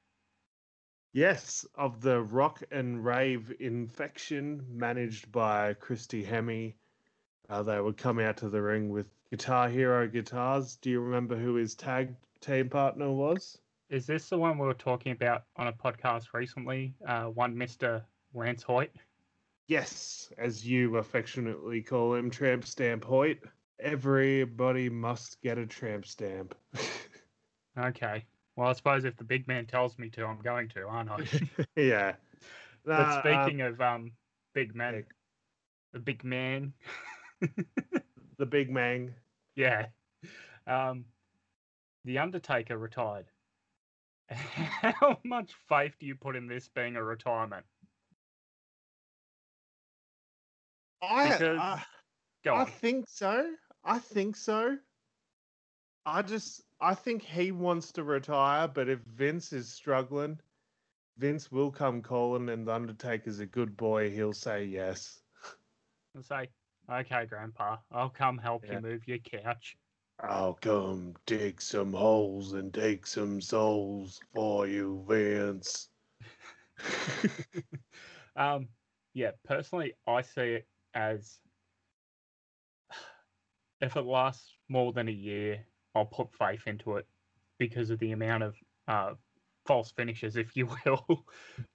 Yes, 1.14 1.64
of 1.76 2.00
the 2.00 2.22
rock 2.22 2.64
and 2.72 3.04
rave 3.04 3.54
infection 3.60 4.66
managed 4.68 5.30
by 5.30 5.74
Christy 5.74 6.24
Hemme. 6.24 6.74
Uh, 7.48 7.62
they 7.62 7.80
would 7.80 7.96
come 7.96 8.18
out 8.18 8.36
to 8.38 8.48
the 8.48 8.60
ring 8.60 8.88
with 8.88 9.06
Guitar 9.30 9.68
Hero 9.68 10.08
guitars. 10.08 10.74
Do 10.74 10.90
you 10.90 10.98
remember 11.00 11.36
who 11.36 11.54
his 11.54 11.76
tag 11.76 12.16
team 12.40 12.68
partner 12.68 13.12
was? 13.12 13.58
Is 13.90 14.06
this 14.08 14.28
the 14.28 14.38
one 14.38 14.58
we 14.58 14.66
were 14.66 14.74
talking 14.74 15.12
about 15.12 15.44
on 15.54 15.68
a 15.68 15.72
podcast 15.72 16.32
recently? 16.34 16.96
Uh, 17.06 17.26
one 17.26 17.54
Mr. 17.54 18.02
Lance 18.34 18.64
Hoyt. 18.64 18.90
Yes, 19.68 20.32
as 20.36 20.66
you 20.66 20.96
affectionately 20.96 21.80
call 21.80 22.14
him, 22.14 22.28
Tramp 22.28 22.64
Stamp 22.64 23.04
Hoyt. 23.04 23.38
Everybody 23.78 24.90
must 24.90 25.40
get 25.42 25.58
a 25.58 25.66
tramp 25.66 26.06
stamp. 26.06 26.56
Okay. 27.76 28.24
Well, 28.56 28.68
I 28.68 28.72
suppose 28.72 29.04
if 29.04 29.16
the 29.16 29.24
big 29.24 29.48
man 29.48 29.66
tells 29.66 29.98
me 29.98 30.08
to, 30.10 30.24
I'm 30.24 30.40
going 30.40 30.68
to, 30.70 30.86
aren't 30.86 31.10
I? 31.10 31.18
yeah. 31.76 32.14
but 32.84 32.98
Nah, 32.98 33.16
um, 33.16 33.20
speaking 33.20 33.60
of 33.62 33.80
um, 33.80 34.12
big 34.54 34.74
man, 34.74 34.94
yeah. 34.94 35.00
the 35.92 35.98
big 35.98 36.24
man, 36.24 36.72
the 38.38 38.46
big 38.46 38.70
man. 38.70 39.14
yeah. 39.56 39.86
Um, 40.66 41.04
the 42.04 42.18
Undertaker 42.18 42.78
retired. 42.78 43.26
How 44.30 45.18
much 45.24 45.52
faith 45.68 45.94
do 45.98 46.06
you 46.06 46.14
put 46.14 46.36
in 46.36 46.46
this 46.46 46.68
being 46.68 46.96
a 46.96 47.02
retirement? 47.02 47.64
I, 51.02 51.28
Because- 51.30 51.58
I, 51.58 51.82
Go 52.44 52.54
I 52.54 52.64
think 52.66 53.06
so. 53.08 53.52
I 53.84 53.98
think 53.98 54.36
so. 54.36 54.76
I 56.06 56.20
just 56.20 56.62
I 56.84 56.94
think 56.94 57.22
he 57.22 57.50
wants 57.50 57.92
to 57.92 58.04
retire, 58.04 58.68
but 58.68 58.90
if 58.90 59.00
Vince 59.00 59.54
is 59.54 59.72
struggling, 59.72 60.38
Vince 61.16 61.50
will 61.50 61.70
come 61.70 62.02
calling, 62.02 62.50
and 62.50 62.66
the 62.68 62.74
Undertaker's 62.74 63.40
a 63.40 63.46
good 63.46 63.74
boy. 63.74 64.10
He'll 64.10 64.34
say 64.34 64.66
yes. 64.66 65.22
and 66.14 66.22
say, 66.22 66.50
"Okay, 66.90 67.24
Grandpa, 67.24 67.78
I'll 67.90 68.10
come 68.10 68.36
help 68.36 68.64
Yeah. 68.66 68.74
you 68.74 68.80
move 68.80 69.08
your 69.08 69.18
couch." 69.18 69.78
I'll 70.20 70.54
come 70.54 71.14
dig 71.24 71.62
some 71.62 71.94
holes 71.94 72.52
and 72.52 72.74
take 72.74 73.06
some 73.06 73.40
souls 73.40 74.20
for 74.34 74.66
you, 74.66 75.04
Vince. 75.08 75.88
um, 78.36 78.68
yeah, 79.14 79.30
personally, 79.44 79.94
I 80.06 80.20
see 80.20 80.54
it 80.56 80.68
as 80.92 81.40
if 83.80 83.96
it 83.96 84.02
lasts 84.02 84.58
more 84.68 84.92
than 84.92 85.08
a 85.08 85.12
year, 85.12 85.66
I'll 85.94 86.06
put 86.06 86.32
faith 86.34 86.66
into 86.66 86.96
it 86.96 87.08
because 87.58 87.90
of 87.90 87.98
the 87.98 88.12
amount 88.12 88.42
of 88.42 88.58
uh, 88.88 89.14
false 89.66 89.92
finishes, 89.92 90.36
if 90.36 90.56
you 90.56 90.66
will, 90.86 91.26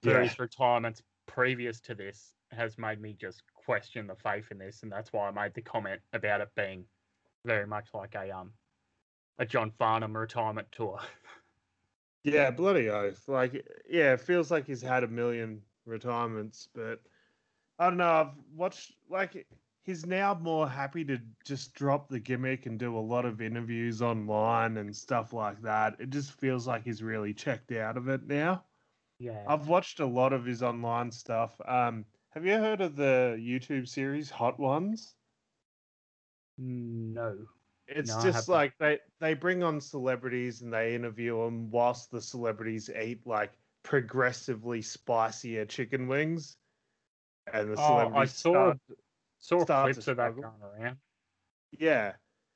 through 0.02 0.22
Yeah. 0.22 0.22
his 0.22 0.38
retirements 0.38 1.02
previous 1.26 1.80
to 1.82 1.94
this 1.94 2.34
has 2.50 2.76
made 2.78 3.00
me 3.00 3.14
just 3.14 3.42
question 3.54 4.06
the 4.06 4.16
faith 4.16 4.50
in 4.50 4.58
this, 4.58 4.82
and 4.82 4.90
that's 4.92 5.12
why 5.12 5.28
I 5.28 5.30
made 5.30 5.54
the 5.54 5.62
comment 5.62 6.02
about 6.12 6.40
it 6.40 6.54
being 6.54 6.88
very 7.44 7.66
much 7.66 7.94
like 7.94 8.14
a 8.16 8.30
um 8.36 8.54
a 9.38 9.46
John 9.46 9.70
Farnham 9.72 10.16
retirement 10.16 10.72
tour. 10.72 11.00
Yeah, 12.22 12.50
bloody 12.50 12.88
oath. 12.88 13.28
Like, 13.28 13.66
yeah, 13.88 14.12
it 14.14 14.20
feels 14.20 14.50
like 14.50 14.66
he's 14.66 14.82
had 14.82 15.04
a 15.04 15.08
million 15.08 15.64
retirements, 15.86 16.68
but 16.72 17.06
I 17.78 17.88
don't 17.88 17.98
know. 17.98 18.10
I've 18.10 18.38
watched, 18.52 18.96
like, 19.08 19.48
he's 19.82 20.06
now 20.06 20.34
more 20.34 20.68
happy 20.68 21.04
to 21.06 21.18
just 21.44 21.74
drop 21.74 22.08
the 22.08 22.20
gimmick 22.20 22.66
and 22.66 22.78
do 22.78 22.96
a 22.96 23.00
lot 23.00 23.24
of 23.26 23.40
interviews 23.40 24.02
online 24.02 24.76
and 24.78 24.94
stuff 24.96 25.32
like 25.32 25.62
that. 25.62 26.00
It 26.00 26.10
just 26.10 26.32
feels 26.32 26.66
like 26.66 26.84
he's 26.84 27.02
really 27.02 27.34
checked 27.34 27.72
out 27.72 27.96
of 27.96 28.08
it 28.08 28.24
now. 28.24 28.66
yeah, 29.18 29.48
I've 29.48 29.68
watched 29.68 30.00
a 30.00 30.06
lot 30.06 30.32
of 30.32 30.44
his 30.46 30.62
online 30.62 31.10
stuff. 31.12 31.60
Um, 31.66 32.06
have 32.30 32.46
you 32.46 32.54
heard 32.58 32.80
of 32.82 32.96
the 32.96 33.36
YouTube 33.40 33.88
series 33.88 34.30
Hot 34.30 34.58
Ones? 34.60 35.16
no, 36.56 37.48
It's 37.86 38.16
No, 38.16 38.16
just 38.16 38.48
like 38.48 38.78
they 38.78 39.00
they 39.18 39.34
bring 39.34 39.62
on 39.62 39.80
celebrities 39.80 40.62
and 40.62 40.72
they 40.72 40.94
interview 40.94 41.44
them 41.44 41.70
whilst 41.70 42.10
the 42.10 42.20
celebrities 42.20 42.88
eat 42.88 43.26
like 43.26 43.52
progressively 43.82 44.80
spicier 44.82 45.66
chicken 45.66 46.06
wings, 46.08 46.58
and 47.46 47.70
the 47.72 47.76
Oh, 47.76 48.08
I 48.12 48.26
celebrities 48.26 48.34
saw 48.36 48.72
start- 48.72 48.78
clips 49.40 50.08
of 50.08 50.16
that 50.16 50.34
going 50.34 50.62
around. 50.62 50.98
yeah. 51.72 52.12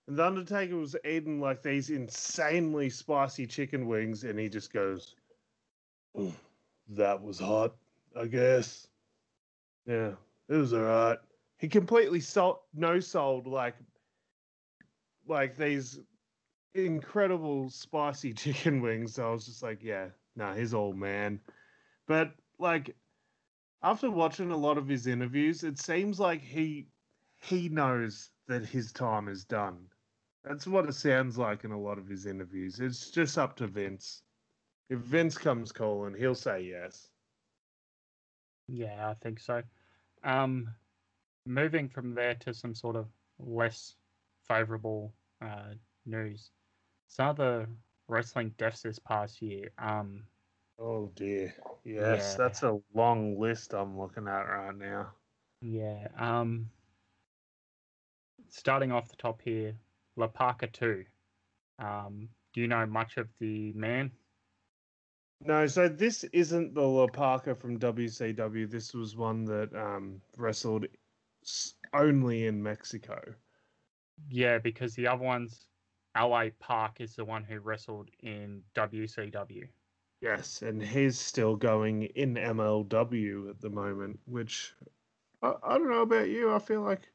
And 0.07 0.19
the 0.19 0.27
Undertaker 0.27 0.77
was 0.77 0.97
eating 1.05 1.41
like 1.41 1.63
these 1.63 1.91
insanely 1.91 2.91
spicy 2.91 3.47
chicken 3.47 3.87
wings, 3.87 4.25
and 4.25 4.39
he 4.39 4.49
just 4.49 4.73
goes, 4.73 5.17
"Mm, 6.17 6.33
"That 6.89 7.23
was 7.23 7.39
hot, 7.39 7.77
I 8.15 8.27
guess." 8.27 8.89
Yeah, 9.87 10.15
it 10.49 10.55
was 10.57 10.75
alright. 10.75 11.19
He 11.59 11.69
completely 11.69 12.21
sold, 12.21 12.59
no 12.75 13.01
sold 13.01 13.47
like, 13.47 13.77
like 15.27 15.57
these 15.57 16.01
incredible 16.75 17.71
spicy 17.71 18.33
chicken 18.35 18.81
wings. 18.83 19.15
So 19.15 19.29
I 19.29 19.33
was 19.33 19.47
just 19.47 19.63
like, 19.63 19.83
yeah, 19.83 20.09
no, 20.37 20.53
he's 20.53 20.75
old 20.75 20.97
man. 20.97 21.41
But 22.07 22.35
like, 22.59 22.95
after 23.85 24.11
watching 24.11 24.51
a 24.51 24.57
lot 24.57 24.79
of 24.79 24.89
his 24.89 25.07
interviews, 25.07 25.63
it 25.63 25.79
seems 25.79 26.19
like 26.19 26.41
he 26.41 26.89
he 27.43 27.69
knows 27.69 28.31
that 28.49 28.65
his 28.65 28.91
time 28.93 29.29
is 29.29 29.45
done. 29.45 29.87
That's 30.43 30.67
what 30.67 30.89
it 30.89 30.95
sounds 30.95 31.37
like 31.37 31.65
in 31.65 31.71
a 31.71 31.79
lot 31.79 31.99
of 31.99 32.09
his 32.09 32.25
interviews. 32.25 32.81
It's 32.81 33.11
just 33.11 33.37
up 33.37 33.57
to 33.57 33.67
Vince. 33.67 34.23
If 34.89 35.01
Vince 35.01 35.37
comes 35.37 35.71
calling, 35.71 36.15
he'll 36.15 36.35
say 36.35 36.63
yes. 36.63 37.11
Yeah, 38.69 39.11
I 39.11 39.15
think 39.23 39.39
so. 39.39 39.63
Um, 40.23 40.69
moving 41.45 41.89
from 41.91 42.15
there 42.15 42.35
to 42.37 42.55
some 42.55 42.75
sort 42.75 42.97
of 42.97 43.07
less 43.39 43.97
favorable 44.49 45.13
uh, 45.43 45.75
news. 46.07 46.51
Some 47.09 47.29
of 47.29 47.37
the 47.37 47.67
wrestling 48.09 48.55
deaths 48.57 48.83
this 48.83 48.99
past 48.99 49.43
year. 49.43 49.71
Um, 49.79 50.25
Oh 50.79 51.11
dear. 51.15 51.55
Yes, 51.85 52.33
Yeah. 52.39 52.45
that's 52.45 52.63
a 52.63 52.81
long 52.95 53.39
list 53.39 53.73
I'm 53.75 53.99
looking 53.99 54.27
at 54.27 54.43
right 54.43 54.77
now. 54.77 55.13
yeah. 55.61 56.09
Um, 56.19 56.71
starting 58.49 58.93
off 58.93 59.09
the 59.09 59.17
top 59.17 59.41
here, 59.43 59.75
La 60.17 60.27
Parka 60.29 60.67
2. 60.67 61.05
Um, 61.79 62.29
Do 62.53 62.61
you 62.61 62.69
know 62.69 62.87
much 62.87 63.17
of 63.17 63.29
the 63.41 63.73
man? 63.73 64.11
No, 65.41 65.67
so 65.67 65.89
this 65.89 66.25
isn't 66.25 66.75
the 66.75 66.83
La 66.83 67.07
Parka 67.09 67.55
from 67.55 67.79
WCW. 67.79 68.71
This 68.71 68.95
was 68.95 69.17
one 69.17 69.45
that 69.47 69.75
um, 69.75 70.21
wrestled 70.37 70.87
only 71.93 72.47
in 72.47 72.63
Mexico. 72.63 73.21
Yeah, 74.29 74.59
because 74.59 74.95
the 74.95 75.07
other 75.09 75.25
one's 75.25 75.67
LA 76.17 76.47
Park 76.61 77.01
is 77.01 77.17
the 77.17 77.25
one 77.25 77.43
who 77.43 77.59
wrestled 77.59 78.09
in 78.21 78.63
WCW. 78.77 79.69
Yes, 80.25 80.63
and 80.63 80.83
he's 80.83 81.19
still 81.19 81.55
going 81.55 82.05
in 82.05 82.37
MLW 82.37 83.51
at 83.51 83.61
the 83.61 83.69
moment, 83.69 84.19
which 84.25 84.75
I, 85.43 85.53
I 85.63 85.77
don't 85.77 85.91
know 85.91 86.01
about 86.01 86.31
you. 86.31 86.51
I 86.51 86.59
feel 86.59 86.81
like 86.81 87.11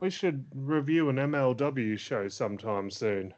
we 0.00 0.08
should 0.08 0.46
review 0.54 1.10
an 1.10 1.16
MLW 1.16 1.98
show 1.98 2.28
sometime 2.28 2.90
soon. 2.90 3.34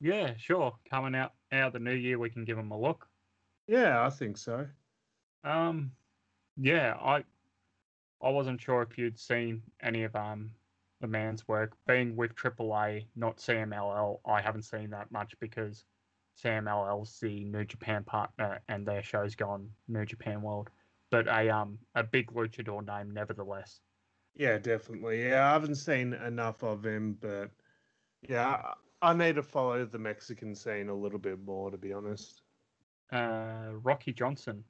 Yeah, 0.00 0.36
sure. 0.36 0.78
Coming 0.88 1.16
out 1.16 1.32
out 1.50 1.66
of 1.66 1.72
the 1.72 1.80
new 1.80 1.94
year, 1.94 2.16
we 2.16 2.30
can 2.30 2.44
give 2.44 2.56
them 2.56 2.70
a 2.70 2.78
look. 2.78 3.08
Yeah, 3.66 4.06
I 4.06 4.10
think 4.10 4.36
so. 4.36 4.68
Um, 5.42 5.90
yeah, 6.56 6.94
I 6.94 7.24
I 8.22 8.30
wasn't 8.30 8.60
sure 8.60 8.82
if 8.82 8.96
you'd 8.96 9.18
seen 9.18 9.60
any 9.82 10.04
of 10.04 10.14
um 10.14 10.52
the 11.00 11.08
man's 11.08 11.48
work. 11.48 11.76
Being 11.88 12.14
with 12.14 12.36
AAA, 12.36 13.06
not 13.16 13.38
CMLL, 13.38 14.20
I 14.24 14.40
haven't 14.40 14.66
seen 14.66 14.90
that 14.90 15.10
much 15.10 15.34
because 15.40 15.84
CMLL's 16.42 17.18
the 17.20 17.44
New 17.44 17.64
Japan 17.64 18.04
partner 18.04 18.60
and 18.68 18.86
their 18.86 19.02
shows 19.02 19.34
go 19.34 19.50
on 19.50 19.70
New 19.88 20.04
Japan 20.04 20.42
World. 20.42 20.70
But 21.10 21.28
a 21.28 21.48
um 21.50 21.78
a 21.94 22.02
big 22.02 22.32
luchador 22.32 22.84
name 22.84 23.12
nevertheless. 23.12 23.80
Yeah, 24.34 24.58
definitely. 24.58 25.28
Yeah, 25.28 25.48
I 25.48 25.52
haven't 25.52 25.76
seen 25.76 26.12
enough 26.12 26.64
of 26.64 26.84
him, 26.84 27.16
but 27.20 27.50
yeah, 28.28 28.48
I, 29.02 29.10
I 29.10 29.12
need 29.14 29.36
to 29.36 29.42
follow 29.42 29.84
the 29.84 29.98
Mexican 29.98 30.54
scene 30.54 30.88
a 30.88 30.94
little 30.94 31.18
bit 31.18 31.38
more, 31.44 31.70
to 31.70 31.78
be 31.78 31.92
honest. 31.92 32.42
Uh, 33.12 33.68
Rocky 33.82 34.12
Johnson. 34.12 34.64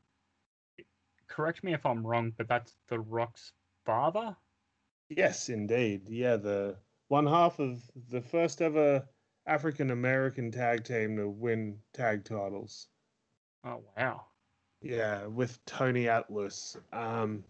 Correct 1.28 1.64
me 1.64 1.72
if 1.72 1.86
I'm 1.86 2.06
wrong, 2.06 2.32
but 2.36 2.48
that's 2.48 2.74
the 2.88 3.00
Rock's 3.00 3.52
father. 3.86 4.36
Yes, 5.08 5.48
indeed. 5.48 6.08
Yeah, 6.08 6.36
the 6.36 6.76
one 7.08 7.26
half 7.26 7.58
of 7.58 7.80
the 8.10 8.20
first 8.20 8.60
ever 8.60 9.04
African 9.46 9.90
American 9.90 10.50
tag 10.50 10.84
team 10.84 11.16
to 11.16 11.28
win 11.28 11.78
tag 11.92 12.24
titles. 12.24 12.88
Oh 13.64 13.82
wow. 13.96 14.26
Yeah, 14.80 15.26
with 15.26 15.64
Tony 15.64 16.08
Atlas. 16.08 16.76
Um, 16.92 17.44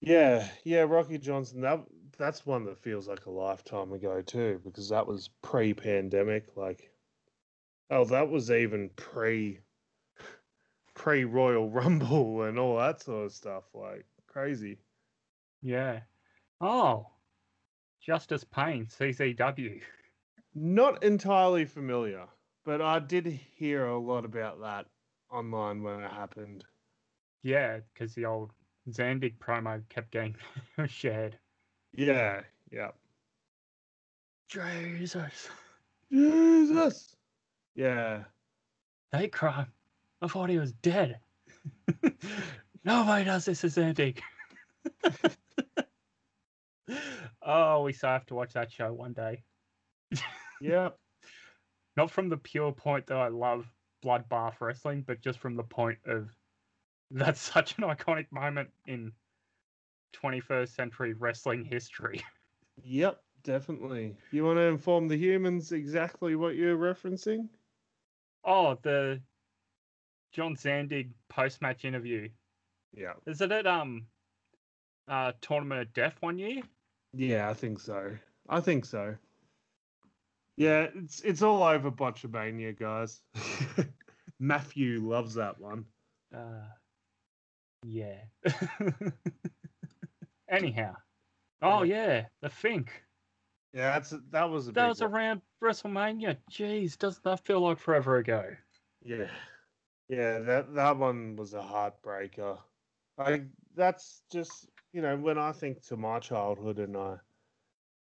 yeah, 0.00 0.48
yeah, 0.64 0.82
Rocky 0.82 1.16
Johnson. 1.18 1.62
That 1.62 1.80
that's 2.18 2.44
one 2.44 2.64
that 2.66 2.78
feels 2.78 3.08
like 3.08 3.26
a 3.26 3.30
lifetime 3.30 3.92
ago 3.92 4.20
too, 4.20 4.60
because 4.64 4.90
that 4.90 5.06
was 5.06 5.30
pre-pandemic. 5.42 6.56
Like, 6.56 6.90
oh, 7.90 8.04
that 8.06 8.28
was 8.28 8.50
even 8.50 8.90
pre 8.96 9.60
pre 10.94 11.24
Royal 11.24 11.70
Rumble 11.70 12.42
and 12.44 12.58
all 12.58 12.78
that 12.78 13.02
sort 13.02 13.26
of 13.26 13.32
stuff. 13.32 13.64
Like 13.74 14.04
crazy. 14.26 14.78
Yeah. 15.62 16.00
Oh, 16.60 17.06
Justice 18.00 18.44
Payne, 18.44 18.86
CCW. 18.86 19.80
Not 20.54 21.02
entirely 21.02 21.64
familiar, 21.64 22.26
but 22.64 22.80
I 22.80 23.00
did 23.00 23.26
hear 23.26 23.86
a 23.86 23.98
lot 23.98 24.24
about 24.24 24.60
that 24.60 24.86
online 25.30 25.82
when 25.82 26.00
it 26.00 26.10
happened. 26.12 26.64
Yeah, 27.42 27.80
because 27.92 28.14
the 28.14 28.26
old 28.26 28.52
Zandig 28.90 29.38
promo 29.38 29.82
kept 29.88 30.12
getting 30.12 30.36
shared. 30.86 31.36
Yeah, 31.92 32.42
yeah. 32.70 32.90
Jesus. 34.48 35.48
Jesus. 36.12 37.16
Yeah. 37.74 38.24
Hate 39.10 39.32
crime. 39.32 39.72
I 40.22 40.28
thought 40.28 40.50
he 40.50 40.58
was 40.58 40.72
dead. 40.72 41.18
Nobody 42.84 43.24
does 43.24 43.44
this 43.44 43.64
as 43.64 43.74
Zandig. 43.76 44.20
oh, 47.42 47.82
we 47.82 47.92
still 47.92 48.10
have 48.10 48.26
to 48.26 48.34
watch 48.34 48.52
that 48.52 48.70
show 48.70 48.92
one 48.92 49.12
day. 49.12 49.42
Yeah. 50.64 50.90
Not 51.96 52.10
from 52.10 52.28
the 52.28 52.36
pure 52.36 52.72
point 52.72 53.06
that 53.06 53.16
I 53.16 53.28
love 53.28 53.66
bloodbath 54.04 54.60
wrestling, 54.60 55.04
but 55.06 55.20
just 55.20 55.38
from 55.38 55.56
the 55.56 55.62
point 55.62 55.98
of 56.06 56.30
that's 57.10 57.40
such 57.40 57.78
an 57.78 57.84
iconic 57.84 58.26
moment 58.30 58.70
in 58.86 59.12
21st 60.22 60.74
century 60.74 61.14
wrestling 61.14 61.64
history. 61.64 62.22
Yep, 62.82 63.22
definitely. 63.44 64.16
You 64.32 64.44
want 64.44 64.56
to 64.56 64.62
inform 64.62 65.06
the 65.06 65.16
humans 65.16 65.70
exactly 65.70 66.34
what 66.34 66.56
you're 66.56 66.76
referencing? 66.76 67.48
Oh, 68.44 68.76
the 68.82 69.20
John 70.32 70.56
Zandig 70.56 71.10
post 71.28 71.62
match 71.62 71.84
interview. 71.84 72.28
Yeah. 72.92 73.12
Is 73.26 73.40
it 73.40 73.52
at 73.52 73.68
um 73.68 74.06
uh 75.06 75.32
Tournament 75.40 75.82
of 75.82 75.92
Death 75.94 76.16
one 76.18 76.36
year? 76.36 76.62
Yeah, 77.12 77.48
I 77.48 77.54
think 77.54 77.78
so. 77.78 78.10
I 78.48 78.60
think 78.60 78.84
so. 78.84 79.14
Yeah, 80.56 80.88
it's 80.94 81.20
it's 81.22 81.42
all 81.42 81.62
over 81.62 81.90
Botchamania, 81.90 82.78
guys. 82.78 83.20
Matthew 84.38 85.00
loves 85.00 85.34
that 85.34 85.58
one. 85.60 85.84
Uh 86.34 86.66
yeah. 87.84 88.16
Anyhow. 90.48 90.94
Oh 91.62 91.82
yeah, 91.82 92.26
the 92.40 92.48
Fink. 92.48 93.04
Yeah, 93.72 93.92
that's 93.92 94.14
that 94.30 94.50
was 94.50 94.68
a 94.68 94.72
That 94.72 94.88
was 94.88 95.00
one. 95.00 95.10
around 95.10 95.42
WrestleMania. 95.62 96.36
Jeez, 96.50 96.96
doesn't 96.98 97.24
that 97.24 97.44
feel 97.44 97.60
like 97.60 97.78
forever 97.78 98.16
ago? 98.18 98.54
Yeah, 99.02 99.28
yeah, 100.08 100.38
that 100.40 100.74
that 100.74 100.96
one 100.96 101.36
was 101.36 101.54
a 101.54 101.60
heartbreaker. 101.62 102.58
I 103.18 103.42
that's 103.74 104.22
just 104.30 104.68
you 104.92 105.02
know 105.02 105.16
when 105.16 105.38
I 105.38 105.52
think 105.52 105.82
to 105.86 105.96
my 105.96 106.20
childhood 106.20 106.78
and 106.78 106.96
I 106.96 107.16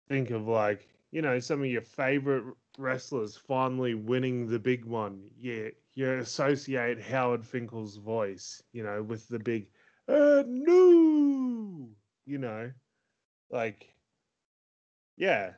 think 0.08 0.30
of 0.30 0.46
like 0.46 0.88
you 1.10 1.22
know 1.22 1.38
some 1.38 1.60
of 1.60 1.66
your 1.66 1.82
favorite 1.82 2.54
wrestlers 2.78 3.36
finally 3.36 3.94
winning 3.94 4.46
the 4.46 4.58
big 4.58 4.84
one. 4.84 5.30
Yeah, 5.38 5.68
you 5.94 6.10
associate 6.12 7.00
Howard 7.00 7.44
Finkel's 7.46 7.96
voice, 7.96 8.62
you 8.72 8.82
know, 8.82 9.02
with 9.02 9.28
the 9.28 9.38
big 9.38 9.70
uh, 10.08 10.44
no, 10.46 11.90
you 12.26 12.38
know, 12.38 12.72
like 13.50 13.94
yeah, 15.16 15.54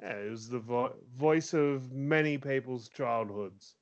yeah, 0.00 0.16
it 0.16 0.30
was 0.30 0.48
the 0.48 0.60
vo- 0.60 0.96
voice 1.14 1.54
of 1.54 1.92
many 1.92 2.38
people's 2.38 2.88
childhoods. 2.88 3.76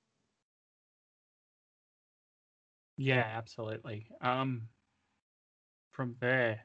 Yeah, 2.97 3.21
absolutely. 3.35 4.09
Um, 4.21 4.69
from 5.91 6.17
there, 6.21 6.61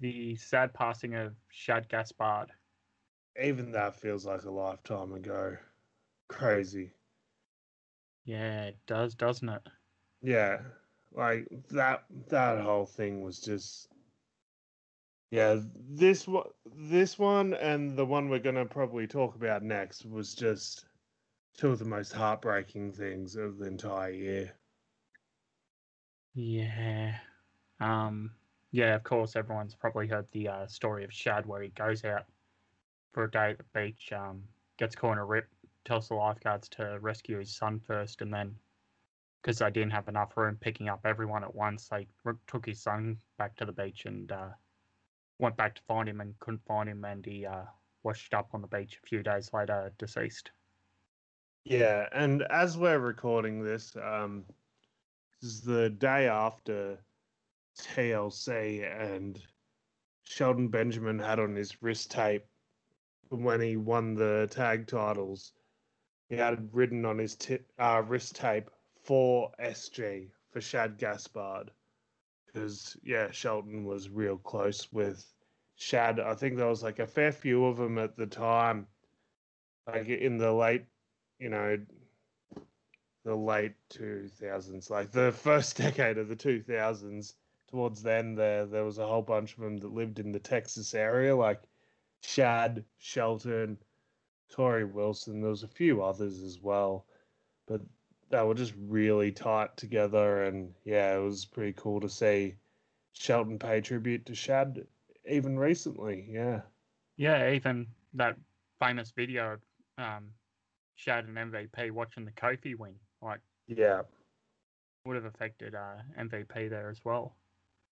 the 0.00 0.36
sad 0.36 0.74
passing 0.74 1.14
of 1.14 1.34
Shad 1.50 1.88
Gaspard. 1.88 2.52
Even 3.42 3.72
that 3.72 3.96
feels 3.96 4.24
like 4.24 4.44
a 4.44 4.50
lifetime 4.50 5.12
ago. 5.12 5.56
Crazy. 6.28 6.92
Yeah, 8.24 8.64
it 8.64 8.78
does, 8.86 9.14
doesn't 9.14 9.48
it? 9.48 9.62
Yeah, 10.22 10.60
like 11.12 11.48
that 11.70 12.04
that 12.28 12.60
whole 12.60 12.86
thing 12.86 13.22
was 13.22 13.40
just 13.40 13.88
yeah, 15.30 15.60
this 15.90 16.26
one 16.28 16.48
this 16.74 17.18
one 17.18 17.54
and 17.54 17.96
the 17.96 18.06
one 18.06 18.28
we're 18.28 18.38
going 18.38 18.54
to 18.54 18.64
probably 18.64 19.06
talk 19.06 19.34
about 19.34 19.62
next 19.62 20.06
was 20.06 20.34
just 20.34 20.86
two 21.56 21.70
of 21.70 21.78
the 21.78 21.84
most 21.84 22.12
heartbreaking 22.12 22.92
things 22.92 23.36
of 23.36 23.58
the 23.58 23.66
entire 23.66 24.10
year. 24.10 24.52
Yeah. 26.34 27.16
Um. 27.80 28.32
Yeah, 28.72 28.94
of 28.94 29.04
course, 29.04 29.36
everyone's 29.36 29.74
probably 29.74 30.06
heard 30.06 30.26
the 30.32 30.48
uh, 30.48 30.66
story 30.66 31.04
of 31.04 31.12
Shad 31.12 31.46
where 31.46 31.62
he 31.62 31.68
goes 31.70 32.04
out 32.04 32.26
for 33.16 33.24
a 33.24 33.30
day 33.30 33.48
at 33.48 33.56
the 33.56 33.64
beach, 33.72 34.12
um, 34.12 34.42
gets 34.76 34.94
caught 34.94 35.12
in 35.12 35.18
a 35.18 35.24
rip, 35.24 35.48
tells 35.86 36.08
the 36.08 36.14
lifeguards 36.14 36.68
to 36.68 36.98
rescue 37.00 37.38
his 37.38 37.50
son 37.50 37.80
first, 37.80 38.20
and 38.20 38.30
then 38.30 38.54
because 39.40 39.60
they 39.60 39.70
didn't 39.70 39.92
have 39.92 40.08
enough 40.08 40.36
room 40.36 40.58
picking 40.60 40.90
up 40.90 41.00
everyone 41.06 41.42
at 41.42 41.54
once, 41.54 41.88
they 41.88 42.06
took 42.46 42.66
his 42.66 42.78
son 42.78 43.16
back 43.38 43.56
to 43.56 43.64
the 43.64 43.72
beach 43.72 44.04
and 44.04 44.32
uh, 44.32 44.48
went 45.38 45.56
back 45.56 45.74
to 45.74 45.80
find 45.88 46.06
him 46.06 46.20
and 46.20 46.38
couldn't 46.40 46.66
find 46.66 46.90
him, 46.90 47.06
and 47.06 47.24
he 47.24 47.46
uh, 47.46 47.62
washed 48.02 48.34
up 48.34 48.50
on 48.52 48.60
the 48.60 48.66
beach 48.66 49.00
a 49.02 49.06
few 49.06 49.22
days 49.22 49.50
later, 49.54 49.90
deceased. 49.96 50.50
Yeah, 51.64 52.08
and 52.12 52.42
as 52.50 52.76
we're 52.76 52.98
recording 52.98 53.64
this, 53.64 53.96
um, 53.96 54.44
this 55.40 55.52
is 55.52 55.62
the 55.62 55.88
day 55.88 56.28
after 56.28 56.98
TLC, 57.80 58.84
and 58.84 59.40
Shelton 60.24 60.68
Benjamin 60.68 61.18
had 61.18 61.40
on 61.40 61.54
his 61.54 61.82
wrist 61.82 62.10
tape 62.10 62.44
when 63.30 63.60
he 63.60 63.76
won 63.76 64.14
the 64.14 64.48
tag 64.50 64.86
titles. 64.86 65.52
He 66.28 66.36
had 66.36 66.74
written 66.74 67.04
on 67.04 67.18
his 67.18 67.36
ti 67.36 67.58
uh, 67.78 68.02
wrist 68.06 68.36
tape 68.36 68.70
for 69.04 69.52
SG 69.60 70.30
for 70.50 70.60
Shad 70.60 70.98
Gaspard, 70.98 71.70
because 72.46 72.96
yeah, 73.02 73.30
Shelton 73.30 73.84
was 73.84 74.08
real 74.08 74.38
close 74.38 74.92
with 74.92 75.24
Shad. 75.76 76.18
I 76.18 76.34
think 76.34 76.56
there 76.56 76.66
was 76.66 76.82
like 76.82 76.98
a 76.98 77.06
fair 77.06 77.30
few 77.30 77.66
of 77.66 77.76
them 77.76 77.98
at 77.98 78.16
the 78.16 78.26
time, 78.26 78.86
like 79.86 80.08
in 80.08 80.38
the 80.38 80.52
late 80.52 80.86
you 81.38 81.50
know, 81.50 81.78
the 83.24 83.34
late 83.34 83.74
2000s, 83.90 84.90
like 84.90 85.10
the 85.10 85.32
first 85.32 85.76
decade 85.78 86.18
of 86.18 86.28
the 86.28 86.36
2000s. 86.36 87.34
Towards 87.68 88.02
then, 88.02 88.36
there 88.36 88.64
there 88.64 88.84
was 88.84 88.98
a 88.98 89.06
whole 89.06 89.22
bunch 89.22 89.54
of 89.54 89.60
them 89.60 89.76
that 89.78 89.92
lived 89.92 90.20
in 90.20 90.30
the 90.30 90.38
Texas 90.38 90.94
area, 90.94 91.34
like 91.34 91.62
Shad, 92.22 92.84
Shelton, 92.98 93.78
Torrie 94.52 94.90
Wilson. 94.90 95.40
There 95.40 95.50
was 95.50 95.62
a 95.62 95.68
few 95.68 96.02
others 96.02 96.42
as 96.42 96.60
well, 96.60 97.06
but 97.66 97.80
they 98.30 98.42
were 98.42 98.54
just 98.54 98.74
really 98.78 99.32
tight 99.32 99.76
together. 99.76 100.44
And 100.44 100.72
yeah, 100.84 101.16
it 101.16 101.20
was 101.22 101.44
pretty 101.44 101.72
cool 101.74 102.00
to 102.00 102.08
see 102.08 102.54
Shelton 103.12 103.58
pay 103.58 103.80
tribute 103.80 104.26
to 104.26 104.34
Shad 104.34 104.86
even 105.28 105.58
recently. 105.58 106.26
Yeah. 106.30 106.60
Yeah, 107.16 107.50
even 107.52 107.86
that 108.14 108.36
famous 108.80 109.10
video 109.10 109.54
of 109.54 109.60
um, 109.98 110.28
Shad 110.96 111.26
and 111.26 111.36
MVP 111.36 111.90
watching 111.90 112.24
the 112.24 112.30
Kofi 112.32 112.76
win, 112.76 112.94
like, 113.22 113.40
Yeah. 113.66 114.02
would 115.04 115.16
have 115.16 115.24
affected 115.24 115.74
uh, 115.74 115.96
MVP 116.18 116.68
there 116.68 116.90
as 116.90 117.00
well. 117.04 117.34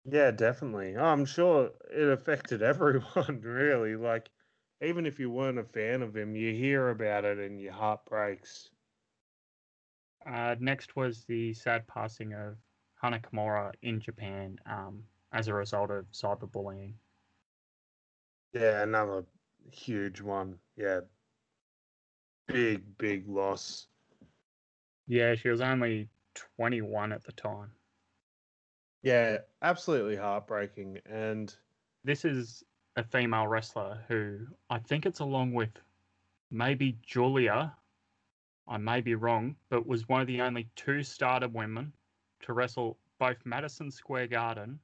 Yeah, 0.04 0.32
definitely. 0.32 0.98
I'm 0.98 1.24
sure 1.26 1.72
it 1.90 2.10
affected 2.10 2.62
everyone, 2.64 3.40
really. 3.42 3.96
Like, 3.96 4.30
even 4.82 5.06
if 5.06 5.20
you 5.20 5.30
weren't 5.30 5.58
a 5.58 5.64
fan 5.64 6.02
of 6.02 6.16
him, 6.18 6.36
you 6.36 6.54
hear 6.54 6.90
about 6.90 7.24
it 7.24 7.38
and 7.38 7.62
your 7.62 7.74
heart 7.74 8.06
breaks. 8.06 8.72
Uh, 10.26 10.56
next 10.60 10.96
was 10.96 11.26
the 11.26 11.54
sad 11.54 11.86
passing 11.88 12.34
of 12.34 12.58
Hana 13.02 13.20
Kimura 13.20 13.74
in 13.82 14.00
Japan 14.00 14.58
um, 14.66 15.04
as 15.32 15.48
a 15.48 15.54
result 15.54 15.92
of 15.92 16.06
cyberbullying. 16.12 16.94
Yeah, 18.54 18.84
another 18.84 19.26
huge 19.72 20.22
one. 20.22 20.60
Yeah. 20.76 21.02
Big, 22.48 22.98
big 22.98 23.28
loss. 23.30 23.88
Yeah, 25.08 25.36
she 25.36 25.50
was 25.50 25.60
only 25.60 26.10
21 26.36 27.12
at 27.12 27.24
the 27.26 27.34
time. 27.34 27.74
Yeah, 29.02 29.40
absolutely 29.62 30.16
heartbreaking. 30.16 31.00
And 31.06 31.56
This 32.04 32.26
is 32.26 32.66
a 32.98 33.04
female 33.06 33.48
wrestler 33.48 34.04
who 34.10 34.48
I 34.70 34.80
think 34.80 35.06
it's 35.06 35.22
along 35.22 35.54
with 35.54 35.82
maybe 36.52 36.94
Julia. 37.04 37.78
I 38.68 38.78
may 38.78 39.02
be 39.02 39.16
wrong, 39.16 39.58
but 39.70 39.88
was 39.88 40.08
one 40.10 40.22
of 40.22 40.28
the 40.28 40.42
only 40.42 40.70
two 40.76 41.04
Stardom 41.04 41.54
women 41.54 41.94
to 42.42 42.54
wrestle 42.54 43.00
both 43.20 43.46
Madison 43.46 43.92
Square 43.92 44.28
Garden 44.28 44.82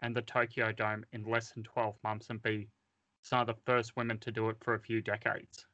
and 0.00 0.16
the 0.16 0.22
Tokyo 0.22 0.72
Dome 0.72 1.06
in 1.12 1.24
less 1.24 1.52
than 1.52 1.64
12 1.64 2.02
months 2.04 2.30
and 2.30 2.42
be 2.42 2.70
some 3.22 3.40
of 3.40 3.46
the 3.48 3.54
first 3.54 3.96
women 3.96 4.18
to 4.20 4.32
do 4.32 4.48
it 4.50 4.58
for 4.60 4.74
a 4.74 4.80
few 4.80 5.02
decades. 5.02 5.66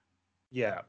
yeah. 0.51 0.83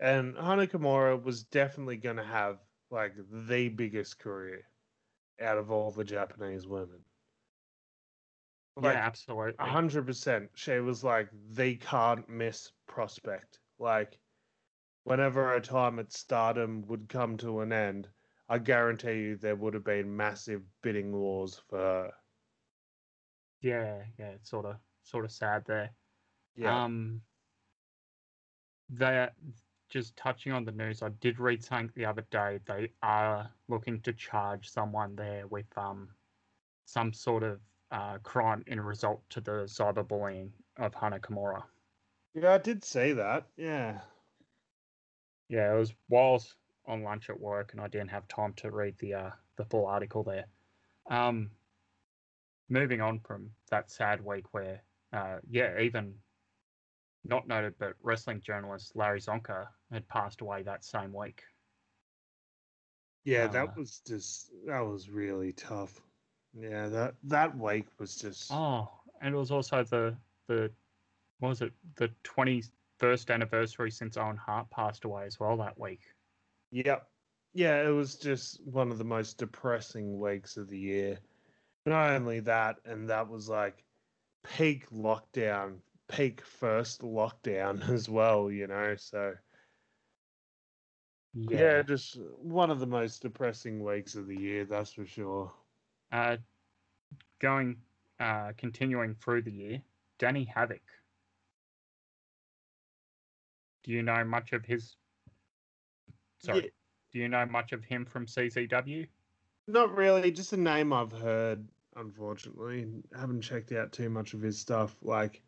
And 0.00 0.36
Hana 0.36 0.66
Kimura 0.66 1.22
was 1.22 1.44
definitely 1.44 1.98
going 1.98 2.16
to 2.18 2.24
have, 2.24 2.60
like, 2.90 3.14
the 3.30 3.68
biggest 3.70 4.18
career 4.18 4.69
out 5.40 5.58
of 5.58 5.70
all 5.70 5.90
the 5.90 6.04
Japanese 6.04 6.66
women. 6.66 7.00
Like, 8.76 8.94
yeah, 8.94 9.06
absolutely. 9.06 9.54
A 9.58 9.66
hundred 9.66 10.06
percent. 10.06 10.50
She 10.54 10.78
was 10.78 11.04
like 11.04 11.28
the 11.50 11.76
can't 11.76 12.28
miss 12.28 12.72
prospect. 12.86 13.58
Like 13.78 14.18
whenever 15.04 15.48
her 15.48 15.60
time 15.60 15.98
at 15.98 16.12
stardom 16.12 16.86
would 16.86 17.08
come 17.08 17.36
to 17.38 17.60
an 17.60 17.72
end, 17.72 18.08
I 18.48 18.58
guarantee 18.58 19.14
you 19.14 19.36
there 19.36 19.56
would 19.56 19.74
have 19.74 19.84
been 19.84 20.16
massive 20.16 20.62
bidding 20.82 21.12
wars 21.12 21.60
for 21.68 21.78
her. 21.78 22.12
Yeah, 23.60 24.02
yeah, 24.18 24.28
it's 24.28 24.50
sort 24.50 24.66
of 24.66 24.76
sort 25.02 25.24
of 25.24 25.32
sad 25.32 25.64
there. 25.66 25.90
Yeah. 26.56 26.84
Um, 26.84 27.20
that 28.90 29.34
just 29.90 30.16
touching 30.16 30.52
on 30.52 30.64
the 30.64 30.72
news, 30.72 31.02
I 31.02 31.10
did 31.20 31.38
read 31.38 31.62
something 31.62 31.90
the 31.94 32.06
other 32.06 32.24
day. 32.30 32.60
They 32.66 32.92
are 33.02 33.50
looking 33.68 34.00
to 34.02 34.12
charge 34.12 34.70
someone 34.70 35.16
there 35.16 35.46
with 35.46 35.66
um 35.76 36.08
some 36.86 37.12
sort 37.12 37.42
of 37.42 37.60
uh, 37.90 38.18
crime 38.18 38.62
in 38.66 38.80
result 38.80 39.22
to 39.30 39.40
the 39.40 39.64
cyberbullying 39.66 40.50
of 40.76 40.94
Hana 40.94 41.18
Kimura. 41.18 41.62
yeah, 42.34 42.54
I 42.54 42.58
did 42.58 42.84
see 42.84 43.12
that. 43.12 43.46
Yeah. 43.56 44.00
Yeah, 45.48 45.74
it 45.74 45.78
was 45.78 45.92
whilst 46.08 46.54
on 46.86 47.02
lunch 47.02 47.28
at 47.28 47.40
work, 47.40 47.72
and 47.72 47.80
I 47.80 47.88
didn't 47.88 48.10
have 48.10 48.28
time 48.28 48.52
to 48.54 48.70
read 48.70 48.94
the 48.98 49.14
uh, 49.14 49.30
the 49.56 49.64
full 49.64 49.86
article 49.86 50.22
there. 50.22 50.46
Um, 51.10 51.50
moving 52.68 53.00
on 53.00 53.18
from 53.18 53.50
that 53.70 53.90
sad 53.90 54.24
week 54.24 54.54
where, 54.54 54.82
uh, 55.12 55.38
yeah, 55.50 55.80
even 55.80 56.14
not 57.24 57.46
noted, 57.48 57.74
but 57.78 57.94
wrestling 58.02 58.40
journalist 58.40 58.96
Larry 58.96 59.20
Csonka 59.20 59.66
had 59.92 60.08
passed 60.08 60.40
away 60.40 60.62
that 60.62 60.84
same 60.84 61.12
week. 61.12 61.42
Yeah, 63.24 63.44
Uh, 63.44 63.48
that 63.48 63.76
was 63.76 64.00
just 64.06 64.50
that 64.66 64.80
was 64.80 65.10
really 65.10 65.52
tough. 65.52 66.00
Yeah, 66.54 66.88
that 66.88 67.14
that 67.24 67.56
week 67.56 67.86
was 67.98 68.16
just 68.16 68.50
Oh, 68.52 68.88
and 69.20 69.34
it 69.34 69.38
was 69.38 69.50
also 69.50 69.84
the 69.84 70.16
the 70.48 70.70
what 71.38 71.50
was 71.50 71.62
it 71.62 71.72
the 71.96 72.08
twenty 72.22 72.62
first 72.98 73.30
anniversary 73.30 73.90
since 73.90 74.16
Owen 74.16 74.36
Hart 74.36 74.68
passed 74.70 75.04
away 75.04 75.24
as 75.24 75.38
well 75.38 75.56
that 75.58 75.78
week. 75.78 76.00
Yep. 76.72 77.06
Yeah, 77.52 77.86
it 77.86 77.90
was 77.90 78.16
just 78.16 78.64
one 78.64 78.90
of 78.92 78.98
the 78.98 79.04
most 79.04 79.38
depressing 79.38 80.18
weeks 80.18 80.56
of 80.56 80.68
the 80.68 80.78
year. 80.78 81.18
Not 81.86 82.10
only 82.10 82.40
that, 82.40 82.76
and 82.84 83.08
that 83.10 83.28
was 83.28 83.48
like 83.48 83.84
peak 84.56 84.88
lockdown, 84.90 85.78
peak 86.10 86.44
first 86.44 87.02
lockdown 87.02 87.88
as 87.90 88.08
well, 88.08 88.50
you 88.50 88.66
know. 88.66 88.96
So, 88.96 89.34
yeah. 91.34 91.82
just 91.82 92.18
one 92.42 92.70
of 92.70 92.80
the 92.80 92.86
most 92.86 93.22
depressing 93.22 93.82
weeks 93.82 94.14
of 94.14 94.26
the 94.26 94.36
year, 94.36 94.64
that's 94.64 94.92
for 94.92 95.06
sure. 95.06 95.52
Uh, 96.12 96.36
going, 97.40 97.76
uh, 98.18 98.52
continuing 98.56 99.14
through 99.14 99.42
the 99.42 99.52
year, 99.52 99.82
Danny 100.18 100.44
Havoc. 100.44 100.82
Do 103.84 103.92
you 103.92 104.02
know 104.02 104.24
much 104.24 104.52
of 104.52 104.64
his? 104.64 104.96
Sorry, 106.38 106.64
Yeah, 106.64 106.68
do 107.12 107.18
you 107.18 107.28
know 107.28 107.46
much 107.46 107.72
of 107.72 107.84
him 107.84 108.04
from 108.04 108.26
CZW? 108.26 109.06
not 109.66 109.94
really, 109.96 110.30
just 110.32 110.52
a 110.52 110.56
name 110.56 110.92
I've 110.92 111.12
heard, 111.12 111.66
unfortunately. 111.96 112.88
Haven't 113.16 113.42
checked 113.42 113.72
out 113.72 113.92
too 113.92 114.10
much 114.10 114.34
of 114.34 114.40
his 114.42 114.58
stuff. 114.58 114.96
Like, 115.02 115.42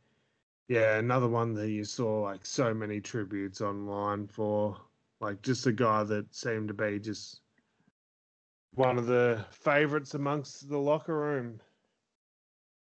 yeah, 0.68 0.98
another 0.98 1.28
one 1.28 1.54
that 1.54 1.70
you 1.70 1.84
saw 1.84 2.22
like 2.22 2.44
so 2.46 2.72
many 2.72 3.00
tributes 3.00 3.60
online 3.60 4.26
for. 4.26 4.76
Like, 5.20 5.40
just 5.42 5.66
a 5.66 5.72
guy 5.72 6.02
that 6.02 6.34
seemed 6.34 6.66
to 6.68 6.74
be 6.74 6.98
just 6.98 7.42
one 8.74 8.98
of 8.98 9.06
the 9.06 9.44
favorites 9.50 10.14
amongst 10.14 10.68
the 10.68 10.78
locker 10.78 11.16
room. 11.16 11.60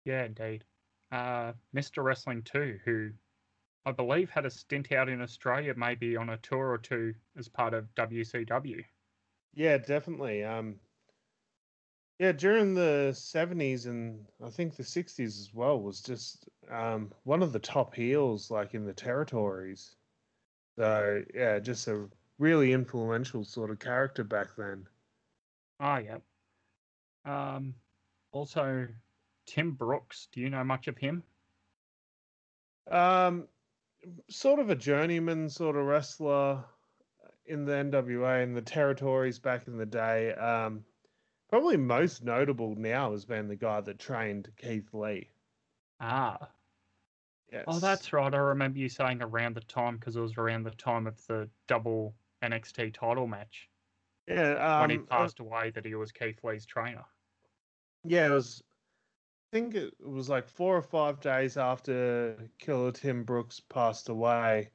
Yeah, 0.04 0.24
indeed. 0.24 0.64
Uh, 1.10 1.52
Mr. 1.74 2.04
Wrestling 2.04 2.42
2, 2.42 2.80
who 2.84 3.10
I 3.86 3.92
believe 3.92 4.28
had 4.28 4.44
a 4.44 4.50
stint 4.50 4.92
out 4.92 5.08
in 5.08 5.22
Australia, 5.22 5.72
maybe 5.74 6.16
on 6.16 6.28
a 6.28 6.36
tour 6.38 6.68
or 6.68 6.78
two 6.78 7.14
as 7.38 7.48
part 7.48 7.72
of 7.72 7.86
WCW. 7.94 8.84
Yeah, 9.54 9.78
definitely. 9.78 10.44
Um, 10.44 10.76
yeah, 12.18 12.32
during 12.32 12.74
the 12.74 13.12
seventies 13.16 13.86
and 13.86 14.24
I 14.44 14.50
think 14.50 14.76
the 14.76 14.84
sixties 14.84 15.38
as 15.38 15.54
well 15.54 15.80
was 15.80 16.00
just 16.00 16.48
um 16.70 17.12
one 17.24 17.42
of 17.42 17.52
the 17.52 17.58
top 17.58 17.94
heels 17.94 18.50
like 18.50 18.74
in 18.74 18.84
the 18.84 18.92
territories. 18.92 19.96
So 20.76 21.22
yeah, 21.34 21.58
just 21.58 21.88
a 21.88 22.08
really 22.38 22.72
influential 22.72 23.44
sort 23.44 23.70
of 23.70 23.78
character 23.78 24.24
back 24.24 24.48
then. 24.56 24.86
Oh, 25.80 25.96
yeah. 25.96 26.18
Um, 27.24 27.74
also, 28.32 28.88
Tim 29.46 29.72
Brooks. 29.72 30.28
Do 30.32 30.40
you 30.40 30.50
know 30.50 30.64
much 30.64 30.88
of 30.88 30.96
him? 30.96 31.22
Um, 32.90 33.48
sort 34.28 34.60
of 34.60 34.70
a 34.70 34.74
journeyman 34.74 35.50
sort 35.50 35.76
of 35.76 35.84
wrestler 35.84 36.64
in 37.46 37.64
the 37.64 37.72
NWA 37.72 38.42
and 38.42 38.56
the 38.56 38.62
territories 38.62 39.38
back 39.38 39.66
in 39.66 39.76
the 39.76 39.86
day. 39.86 40.32
Um, 40.32 40.84
probably 41.48 41.76
most 41.76 42.22
notable 42.24 42.74
now 42.76 43.12
has 43.12 43.24
been 43.24 43.48
the 43.48 43.56
guy 43.56 43.80
that 43.80 43.98
trained 43.98 44.50
Keith 44.56 44.92
Lee. 44.92 45.28
Ah, 46.00 46.50
Yes. 47.50 47.64
oh, 47.66 47.78
that's 47.78 48.12
right. 48.12 48.34
I 48.34 48.36
remember 48.36 48.78
you 48.78 48.90
saying 48.90 49.22
around 49.22 49.56
the 49.56 49.62
time 49.62 49.96
because 49.96 50.16
it 50.16 50.20
was 50.20 50.36
around 50.36 50.64
the 50.64 50.70
time 50.72 51.06
of 51.06 51.26
the 51.28 51.48
double 51.66 52.14
NXT 52.42 52.92
title 52.92 53.26
match 53.26 53.70
yeah. 54.26 54.80
when 54.82 54.90
he 54.90 54.96
Um, 54.98 55.06
uh, 55.10 55.16
passed 55.16 55.40
away 55.40 55.70
that 55.70 55.86
he 55.86 55.94
was 55.94 56.12
Keith 56.12 56.44
Lee's 56.44 56.66
trainer. 56.66 57.06
yeah, 58.04 58.26
it 58.26 58.30
was. 58.32 58.62
I 59.50 59.56
think 59.56 59.74
it 59.74 59.94
was 59.98 60.28
like 60.28 60.46
four 60.46 60.76
or 60.76 60.82
five 60.82 61.20
days 61.20 61.56
after 61.56 62.50
Killer 62.58 62.92
Tim 62.92 63.24
Brooks 63.24 63.60
passed 63.60 64.10
away. 64.10 64.70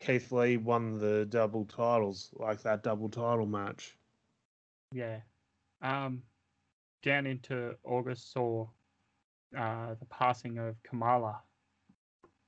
Keith 0.00 0.32
Lee 0.32 0.56
won 0.56 0.98
the 0.98 1.26
double 1.26 1.64
titles, 1.64 2.30
like 2.34 2.60
that 2.62 2.82
double 2.82 3.08
title 3.08 3.46
match. 3.46 3.96
Yeah. 4.92 5.20
Um, 5.82 6.22
down 7.02 7.26
into 7.26 7.76
August 7.84 8.32
saw 8.32 8.66
uh, 9.56 9.94
the 9.98 10.06
passing 10.06 10.58
of 10.58 10.82
Kamala. 10.82 11.40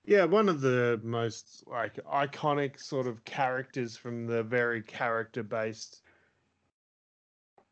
Yeah, 0.05 0.25
one 0.25 0.49
of 0.49 0.61
the 0.61 1.01
most 1.03 1.65
like 1.67 1.97
iconic 2.07 2.81
sort 2.81 3.07
of 3.07 3.25
characters 3.25 3.97
from 3.97 4.27
the 4.27 4.43
very 4.43 4.83
character 4.83 5.43
based 5.43 6.03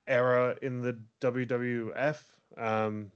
era 0.07 0.57
in 0.63 0.83
the 0.83 0.99
WWF. 1.21 2.19
Um, 2.57 3.11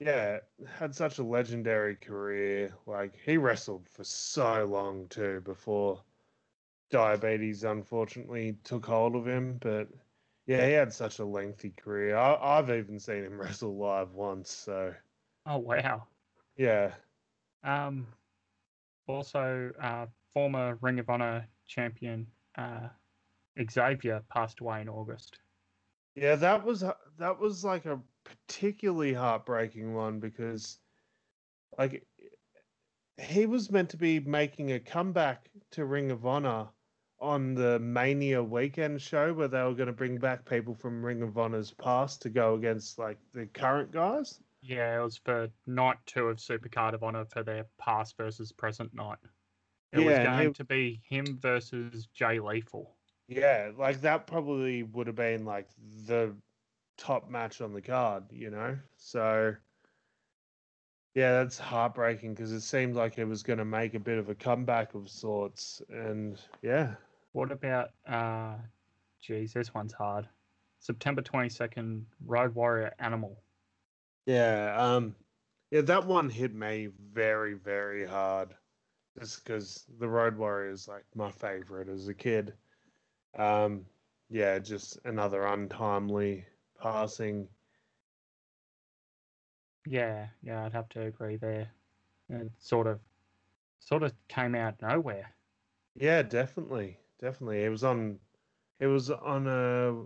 yeah, 0.00 0.38
had 0.78 0.94
such 0.94 1.18
a 1.18 1.24
legendary 1.24 1.96
career. 1.96 2.72
Like 2.86 3.14
he 3.24 3.36
wrestled 3.36 3.86
for 3.88 4.04
so 4.04 4.64
long 4.64 5.06
too 5.08 5.42
before 5.44 6.00
diabetes 6.90 7.64
unfortunately 7.64 8.56
took 8.64 8.86
hold 8.86 9.16
of 9.16 9.26
him. 9.26 9.58
But 9.60 9.88
yeah, 10.48 10.66
he 10.66 10.72
had 10.72 10.92
such 10.92 11.20
a 11.20 11.26
lengthy 11.26 11.70
career. 11.70 12.16
I, 12.16 12.58
I've 12.58 12.70
even 12.70 12.98
seen 13.00 13.24
him 13.24 13.40
wrestle 13.40 13.76
live 13.78 14.14
once. 14.14 14.50
So 14.50 14.96
Oh 15.46 15.58
wow. 15.58 16.08
yeah, 16.56 16.96
Um, 17.62 18.14
also, 19.06 19.72
uh, 19.80 20.06
former 20.32 20.76
Ring 20.82 20.98
of 21.00 21.10
Honor 21.10 21.48
champion 21.66 22.32
uh, 22.56 22.90
Xavier 23.70 24.24
passed 24.30 24.60
away 24.60 24.82
in 24.82 24.88
August. 24.88 25.40
Yeah, 26.14 26.36
that 26.36 26.64
was 26.64 26.80
that 27.18 27.38
was 27.38 27.64
like 27.64 27.86
a 27.86 28.02
particularly 28.24 29.14
heartbreaking 29.14 29.94
one 29.94 30.20
because 30.20 30.80
like 31.78 32.08
he 33.18 33.46
was 33.46 33.70
meant 33.70 33.90
to 33.90 33.96
be 33.96 34.20
making 34.20 34.72
a 34.72 34.80
comeback 34.80 35.50
to 35.72 35.84
Ring 35.84 36.10
of 36.10 36.26
Honor 36.26 36.72
on 37.20 37.54
the 37.54 37.78
Mania 37.80 38.42
weekend 38.42 39.02
show 39.02 39.32
where 39.32 39.48
they 39.48 39.62
were 39.62 39.74
going 39.74 39.88
to 39.88 39.92
bring 39.92 40.18
back 40.18 40.44
people 40.44 40.74
from 40.74 41.04
Ring 41.04 41.22
of 41.22 41.36
Honor's 41.36 41.72
past 41.72 42.22
to 42.22 42.30
go 42.30 42.54
against 42.54 42.98
like 42.98 43.18
the 43.32 43.46
current 43.46 43.90
guys. 43.92 44.40
Yeah, 44.62 45.00
it 45.00 45.02
was 45.02 45.16
for 45.16 45.48
night 45.66 45.98
two 46.06 46.28
of 46.28 46.38
Supercard 46.38 46.94
of 46.94 47.02
Honor 47.02 47.24
for 47.24 47.42
their 47.42 47.66
past 47.78 48.16
versus 48.16 48.52
present 48.52 48.94
night. 48.94 49.18
It 49.92 50.00
was 50.00 50.18
Yeah, 50.18 50.20
and 50.32 50.38
going 50.38 50.54
to 50.54 50.64
be 50.64 51.00
him 51.08 51.38
versus 51.40 52.06
Jay 52.14 52.40
Lethal. 52.40 52.96
Yeah, 53.28 53.70
like 53.76 54.00
that 54.02 54.26
probably 54.26 54.82
would 54.82 55.06
have 55.06 55.16
been 55.16 55.44
like 55.44 55.68
the 56.06 56.34
top 56.96 57.30
match 57.30 57.60
on 57.60 57.72
the 57.72 57.82
card, 57.82 58.24
you 58.32 58.50
know? 58.50 58.78
So 58.96 59.54
yeah, 61.14 61.32
that's 61.32 61.58
heartbreaking 61.58 62.34
because 62.34 62.52
it 62.52 62.60
seemed 62.60 62.94
like 62.94 63.18
it 63.18 63.24
was 63.24 63.42
going 63.42 63.58
to 63.58 63.64
make 63.64 63.94
a 63.94 64.00
bit 64.00 64.18
of 64.18 64.28
a 64.28 64.34
comeback 64.34 64.94
of 64.94 65.08
sorts 65.08 65.82
and 65.90 66.40
yeah. 66.62 66.94
What 67.32 67.52
about, 67.52 67.90
uh, 68.06 68.58
geez, 69.20 69.52
this 69.52 69.74
one's 69.74 69.92
hard. 69.92 70.28
September 70.80 71.22
22nd, 71.22 72.06
Road 72.24 72.54
Warrior 72.54 72.94
Animal. 72.98 73.42
Yeah, 74.26 74.74
um 74.78 75.16
yeah, 75.70 75.82
that 75.82 76.06
one 76.06 76.30
hit 76.30 76.54
me 76.54 76.86
very 76.86 77.54
very 77.54 78.06
hard 78.06 78.56
just 79.18 79.44
cuz 79.44 79.86
the 79.98 80.08
Road 80.08 80.36
Warrior 80.36 80.70
is 80.70 80.86
like 80.88 81.04
my 81.14 81.30
favorite 81.30 81.88
as 81.88 82.08
a 82.08 82.14
kid. 82.14 82.54
Um 83.34 83.86
yeah, 84.30 84.58
just 84.58 84.98
another 85.04 85.44
untimely 85.46 86.46
passing. 86.80 87.48
Yeah, 89.86 90.28
yeah, 90.42 90.64
I'd 90.64 90.72
have 90.72 90.88
to 90.90 91.02
agree 91.02 91.36
there. 91.36 91.70
It 92.28 92.52
sort 92.58 92.86
of, 92.86 93.00
sort 93.80 94.02
of 94.02 94.12
came 94.28 94.54
out 94.54 94.80
nowhere. 94.82 95.34
Yeah, 95.94 96.22
definitely. 96.22 96.98
Definitely. 97.20 97.62
He 97.62 97.68
was 97.68 97.84
on 97.84 98.18
he 98.78 98.86
was 98.86 99.10
on 99.10 99.46
a 99.46 100.04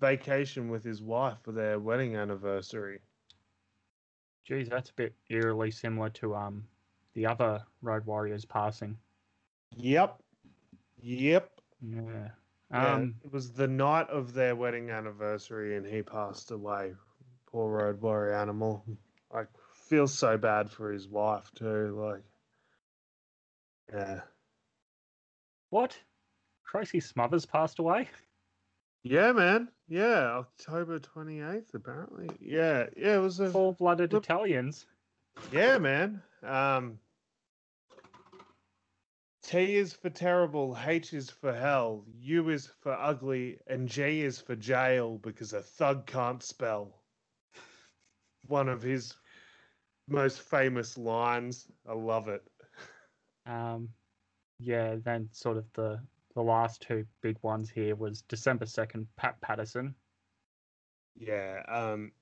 vacation 0.00 0.68
with 0.68 0.84
his 0.84 1.02
wife 1.02 1.38
for 1.42 1.52
their 1.52 1.78
wedding 1.78 2.16
anniversary. 2.16 3.00
Geez, 4.46 4.68
that's 4.68 4.90
a 4.90 4.94
bit 4.94 5.14
eerily 5.28 5.70
similar 5.70 6.10
to 6.10 6.34
um 6.34 6.64
the 7.14 7.26
other 7.26 7.62
Road 7.82 8.06
Warriors 8.06 8.44
passing. 8.44 8.96
Yep. 9.76 10.22
Yep. 11.02 11.50
Yeah. 11.82 12.28
Yeah, 12.70 12.94
Um. 12.94 13.14
it 13.24 13.32
was 13.32 13.52
the 13.52 13.66
night 13.66 14.08
of 14.10 14.34
their 14.34 14.54
wedding 14.54 14.90
anniversary 14.90 15.76
and 15.76 15.86
he 15.86 16.02
passed 16.02 16.50
away. 16.50 16.94
Poor 17.46 17.70
road 17.70 18.00
warrior 18.02 18.34
animal. 18.34 18.84
I 19.34 19.44
feel 19.88 20.06
so 20.06 20.36
bad 20.36 20.70
for 20.70 20.92
his 20.92 21.08
wife 21.08 21.50
too, 21.54 21.98
like 21.98 22.22
Yeah. 23.92 24.20
What? 25.70 25.98
Tracy 26.68 27.00
Smothers 27.00 27.46
passed 27.46 27.78
away. 27.78 28.08
Yeah, 29.02 29.32
man. 29.32 29.68
Yeah, 29.88 30.42
October 30.42 30.98
twenty 30.98 31.40
eighth, 31.40 31.72
apparently. 31.74 32.28
Yeah, 32.40 32.86
yeah, 32.96 33.16
it 33.16 33.20
was 33.20 33.40
a 33.40 33.50
Full-blooded 33.50 34.12
Look- 34.12 34.24
Italians. 34.24 34.86
Yeah, 35.52 35.78
man. 35.78 36.20
Um, 36.42 36.98
T 39.42 39.76
is 39.76 39.94
for 39.94 40.10
terrible, 40.10 40.76
H 40.84 41.14
is 41.14 41.30
for 41.30 41.54
hell, 41.54 42.04
U 42.20 42.50
is 42.50 42.66
for 42.80 42.92
ugly, 42.92 43.58
and 43.66 43.88
G 43.88 44.22
is 44.22 44.40
for 44.40 44.56
jail 44.56 45.16
because 45.18 45.52
a 45.54 45.62
thug 45.62 46.06
can't 46.06 46.42
spell. 46.42 47.00
One 48.46 48.68
of 48.68 48.82
his 48.82 49.14
most 50.08 50.40
famous 50.40 50.98
lines. 50.98 51.66
I 51.88 51.94
love 51.94 52.28
it. 52.28 52.42
Um. 53.46 53.88
Yeah. 54.58 54.96
Then 55.02 55.28
sort 55.32 55.56
of 55.56 55.64
the 55.74 56.00
the 56.38 56.44
last 56.44 56.80
two 56.82 57.04
big 57.20 57.36
ones 57.42 57.68
here 57.68 57.96
was 57.96 58.22
December 58.22 58.64
second, 58.64 59.08
Pat 59.16 59.40
Patterson. 59.40 59.92
Yeah. 61.16 61.64
Um, 61.66 62.12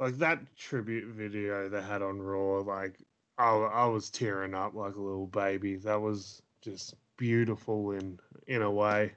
like 0.00 0.16
that 0.18 0.40
tribute 0.56 1.14
video 1.14 1.68
they 1.68 1.80
had 1.80 2.02
on 2.02 2.20
Raw, 2.20 2.58
like 2.62 3.00
I, 3.38 3.50
I 3.52 3.86
was 3.86 4.10
tearing 4.10 4.52
up 4.52 4.74
like 4.74 4.96
a 4.96 5.00
little 5.00 5.28
baby. 5.28 5.76
That 5.76 6.00
was 6.00 6.42
just 6.60 6.94
beautiful 7.16 7.92
in 7.92 8.18
in 8.48 8.62
a 8.62 8.70
way. 8.70 9.14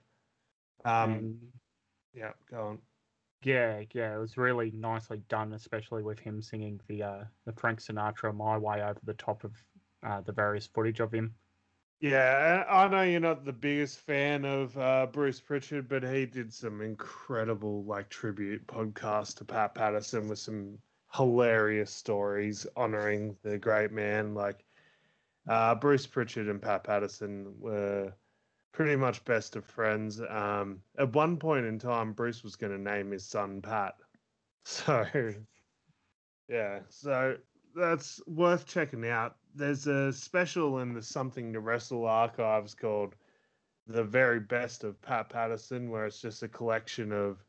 Um, 0.86 1.12
and 1.12 1.38
yeah, 2.14 2.34
go 2.52 2.68
on. 2.68 2.80
yeah, 3.44 3.82
yeah, 3.94 4.14
it 4.14 4.20
was 4.20 4.38
really 4.38 4.70
nicely 4.76 5.24
done, 5.28 5.54
especially 5.54 6.04
with 6.04 6.20
him 6.20 6.40
singing 6.40 6.80
the 6.88 7.02
uh 7.02 7.24
the 7.48 7.54
Frank 7.54 7.80
Sinatra 7.80 8.32
"My 8.32 8.60
Way" 8.60 8.84
over 8.84 9.00
the 9.04 9.16
top 9.16 9.44
of 9.44 9.54
uh, 10.06 10.22
the 10.22 10.34
various 10.34 10.68
footage 10.68 11.00
of 11.00 11.12
him. 11.12 11.34
Yeah, 12.00 12.64
I 12.70 12.88
know 12.88 13.02
you're 13.04 13.20
not 13.20 13.44
the 13.46 13.52
biggest 13.54 14.00
fan 14.00 14.46
of 14.46 14.78
uh, 14.78 15.08
Bruce 15.08 15.42
Pritchard, 15.42 15.90
but 15.90 16.04
he 16.04 16.26
did 16.26 16.54
some 16.54 16.82
incredible 16.82 17.84
like 17.84 18.10
tribute 18.10 18.66
podcast 18.68 19.38
to 19.38 19.46
Pat 19.46 19.76
Patterson 19.76 20.28
with 20.30 20.40
some 20.40 20.80
hilarious 21.14 21.92
stories 21.92 22.66
honoring 22.78 23.36
the 23.44 23.58
great 23.58 23.92
man. 23.92 24.34
Like 24.34 24.64
uh, 25.50 25.76
Bruce 25.76 26.08
Pritchard 26.08 26.48
and 26.48 26.62
Pat 26.62 26.84
Patterson 26.86 27.54
were 27.60 28.14
pretty 28.72 28.96
much 28.96 29.26
best 29.26 29.56
of 29.58 29.66
friends. 29.66 30.22
Um, 30.22 30.82
at 30.98 31.14
one 31.14 31.38
point 31.38 31.66
in 31.66 31.80
time, 31.80 32.14
Bruce 32.14 32.44
was 32.44 32.56
going 32.56 32.72
to 32.74 32.80
name 32.92 33.12
his 33.12 33.26
son 33.26 33.62
Pat. 33.62 33.96
So 34.66 35.08
yeah, 36.48 36.82
so 36.90 37.38
that's 37.76 38.22
worth 38.28 38.66
checking 38.66 39.08
out. 39.08 39.38
There's 39.56 39.88
a 39.88 40.14
special 40.14 40.80
in 40.80 40.94
the 40.94 41.02
Something 41.02 41.54
to 41.54 41.60
Wrestle 41.60 42.06
archives 42.06 42.76
called 42.76 43.16
The 43.88 44.04
Very 44.04 44.40
Best 44.40 44.84
of 44.84 45.02
Pat 45.02 45.30
Patterson, 45.30 45.90
where 45.90 46.06
it's 46.06 46.22
just 46.22 46.44
a 46.44 46.48
collection 46.48 47.12
of 47.12 47.44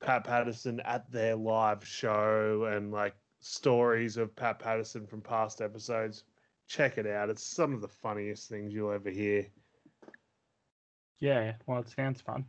Pat 0.00 0.24
Patterson 0.24 0.80
at 0.80 1.10
their 1.10 1.36
live 1.36 1.86
show 1.86 2.64
and 2.70 2.92
like 2.92 3.14
stories 3.40 4.16
of 4.16 4.34
Pat 4.34 4.58
Patterson 4.58 5.06
from 5.06 5.20
past 5.20 5.60
episodes. 5.60 6.24
Check 6.68 6.98
it 6.98 7.06
out. 7.06 7.30
It's 7.30 7.44
some 7.44 7.72
of 7.72 7.80
the 7.80 7.88
funniest 7.88 8.48
things 8.48 8.74
you'll 8.74 8.92
ever 8.92 9.10
hear. 9.10 9.46
Yeah, 11.18 11.54
well, 11.66 11.80
it 11.80 11.88
sounds 11.88 12.20
fun. 12.20 12.44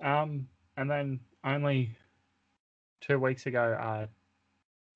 Um, 0.00 0.48
and 0.76 0.90
then 0.90 1.20
only 1.44 1.96
two 3.00 3.18
weeks 3.18 3.46
ago, 3.46 3.76
uh, 3.80 4.06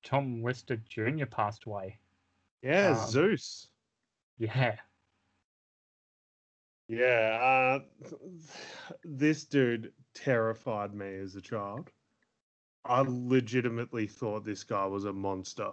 Tom 0.03 0.43
Lister 0.43 0.77
Jr. 0.89 1.25
passed 1.25 1.65
away. 1.65 1.97
Yeah, 2.67 2.99
Um, 2.99 3.07
Zeus. 3.07 3.69
Yeah, 4.37 4.75
Yeah, 6.89 7.79
uh, 7.81 8.15
this 9.05 9.45
dude 9.45 9.93
terrified 10.13 10.93
me 10.93 11.15
as 11.15 11.35
a 11.35 11.41
child. 11.41 11.89
I 12.83 13.05
legitimately 13.07 14.07
thought 14.07 14.43
this 14.43 14.65
guy 14.65 14.85
was 14.85 15.05
a 15.05 15.13
monster. 15.13 15.71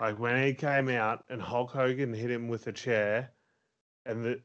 Like 0.00 0.18
when 0.18 0.42
he 0.42 0.54
came 0.54 0.88
out 0.88 1.24
and 1.28 1.42
Hulk 1.42 1.70
Hogan 1.70 2.14
hit 2.14 2.30
him 2.30 2.48
with 2.48 2.66
a 2.68 2.72
chair, 2.72 3.30
and 4.06 4.24
the, 4.24 4.40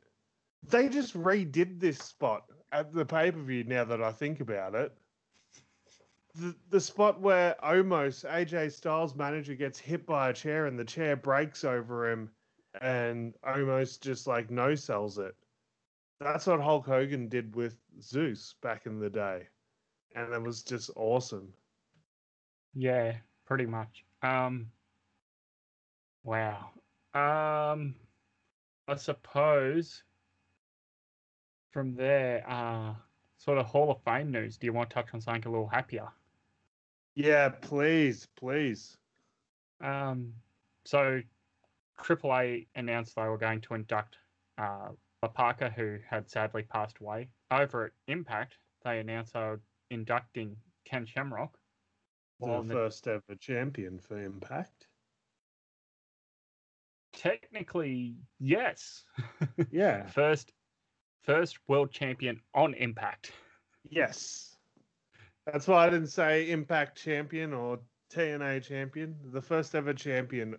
they 0.64 0.90
just 0.90 1.14
redid 1.16 1.80
this 1.80 1.98
spot 1.98 2.44
at 2.74 2.92
the 2.92 3.06
pay 3.06 3.32
per 3.32 3.42
view. 3.42 3.64
Now 3.64 3.86
that 3.86 4.04
I 4.04 4.12
think 4.12 4.42
about 4.42 4.76
it, 4.76 4.92
the 6.38 6.56
the 6.70 6.80
spot 6.80 7.20
where 7.20 7.56
Omos 7.64 8.24
AJ 8.30 8.72
Styles 8.72 9.16
manager 9.16 9.56
gets 9.56 9.80
hit 9.80 10.06
by 10.06 10.30
a 10.30 10.34
chair 10.34 10.68
and 10.68 10.78
the 10.78 10.86
chair 10.86 11.16
breaks 11.16 11.64
over 11.64 12.10
him, 12.10 12.30
and 12.82 13.34
Omos 13.44 14.00
just 14.00 14.28
like 14.28 14.50
no 14.50 14.76
sells 14.76 15.18
it. 15.18 15.36
That's 16.20 16.48
what 16.48 16.62
Hulk 16.62 16.86
Hogan 16.86 17.28
did 17.28 17.56
with 17.56 17.78
Zeus 18.02 18.56
back 18.62 18.86
in 18.86 19.00
the 19.00 19.10
day. 19.10 19.48
And 20.16 20.34
it 20.34 20.42
was 20.42 20.64
just 20.64 20.90
awesome. 20.96 21.54
yeah, 22.74 23.16
pretty 23.46 23.66
much. 23.66 24.04
Um, 24.24 24.72
wow. 26.24 26.70
Um, 27.14 27.96
I 28.88 28.96
suppose 28.96 30.04
from 31.72 31.96
there, 31.96 32.44
uh, 32.50 32.94
sort 33.38 33.60
of 33.60 33.66
Hall 33.68 33.92
of 33.92 34.02
Fame 34.04 34.32
news. 34.32 34.58
Do 34.58 34.66
you 34.66 34.74
want 34.74 34.90
to 34.90 34.94
touch 34.96 35.14
on 35.14 35.22
something 35.22 35.48
a 35.48 35.52
little 35.52 35.68
happier? 35.68 36.08
Yeah, 37.18 37.50
please, 37.50 38.28
please. 38.38 38.96
Um, 39.82 40.34
so 40.86 41.20
AAA 42.00 42.68
announced 42.76 43.16
they 43.16 43.24
were 43.24 43.40
going 43.40 43.62
to 43.62 43.74
induct 43.74 44.18
uh, 44.60 44.90
Parka, 45.34 45.72
who 45.76 45.98
had 46.08 46.30
sadly 46.30 46.62
passed 46.62 46.98
away. 47.02 47.30
Over 47.50 47.86
at 47.86 47.92
Impact, 48.08 48.60
they 48.86 49.00
announced 49.00 49.34
they 49.34 49.40
were 49.40 49.60
inducting 49.90 50.56
Ken 50.86 51.08
Shamrock. 51.08 51.58
The 52.40 52.64
first 52.72 53.08
ever 53.08 53.36
champion 53.40 53.98
for 53.98 54.22
Impact. 54.22 54.86
Technically, 57.14 58.14
yes. 58.40 59.06
Yeah. 59.72 60.06
first, 60.06 60.54
first 61.24 61.58
world 61.68 61.90
champion 61.92 62.42
on 62.54 62.76
Impact. 62.76 63.32
yes. 63.90 64.57
That's 65.52 65.66
why 65.66 65.88
I 65.88 65.90
didn't 65.90 66.08
say 66.10 66.50
Impact 66.50 67.02
champion 67.02 67.54
or 67.54 67.80
TNA 68.14 68.64
champion. 68.64 69.16
The 69.32 69.42
first 69.42 69.74
ever 69.76 69.94
champion 69.94 70.58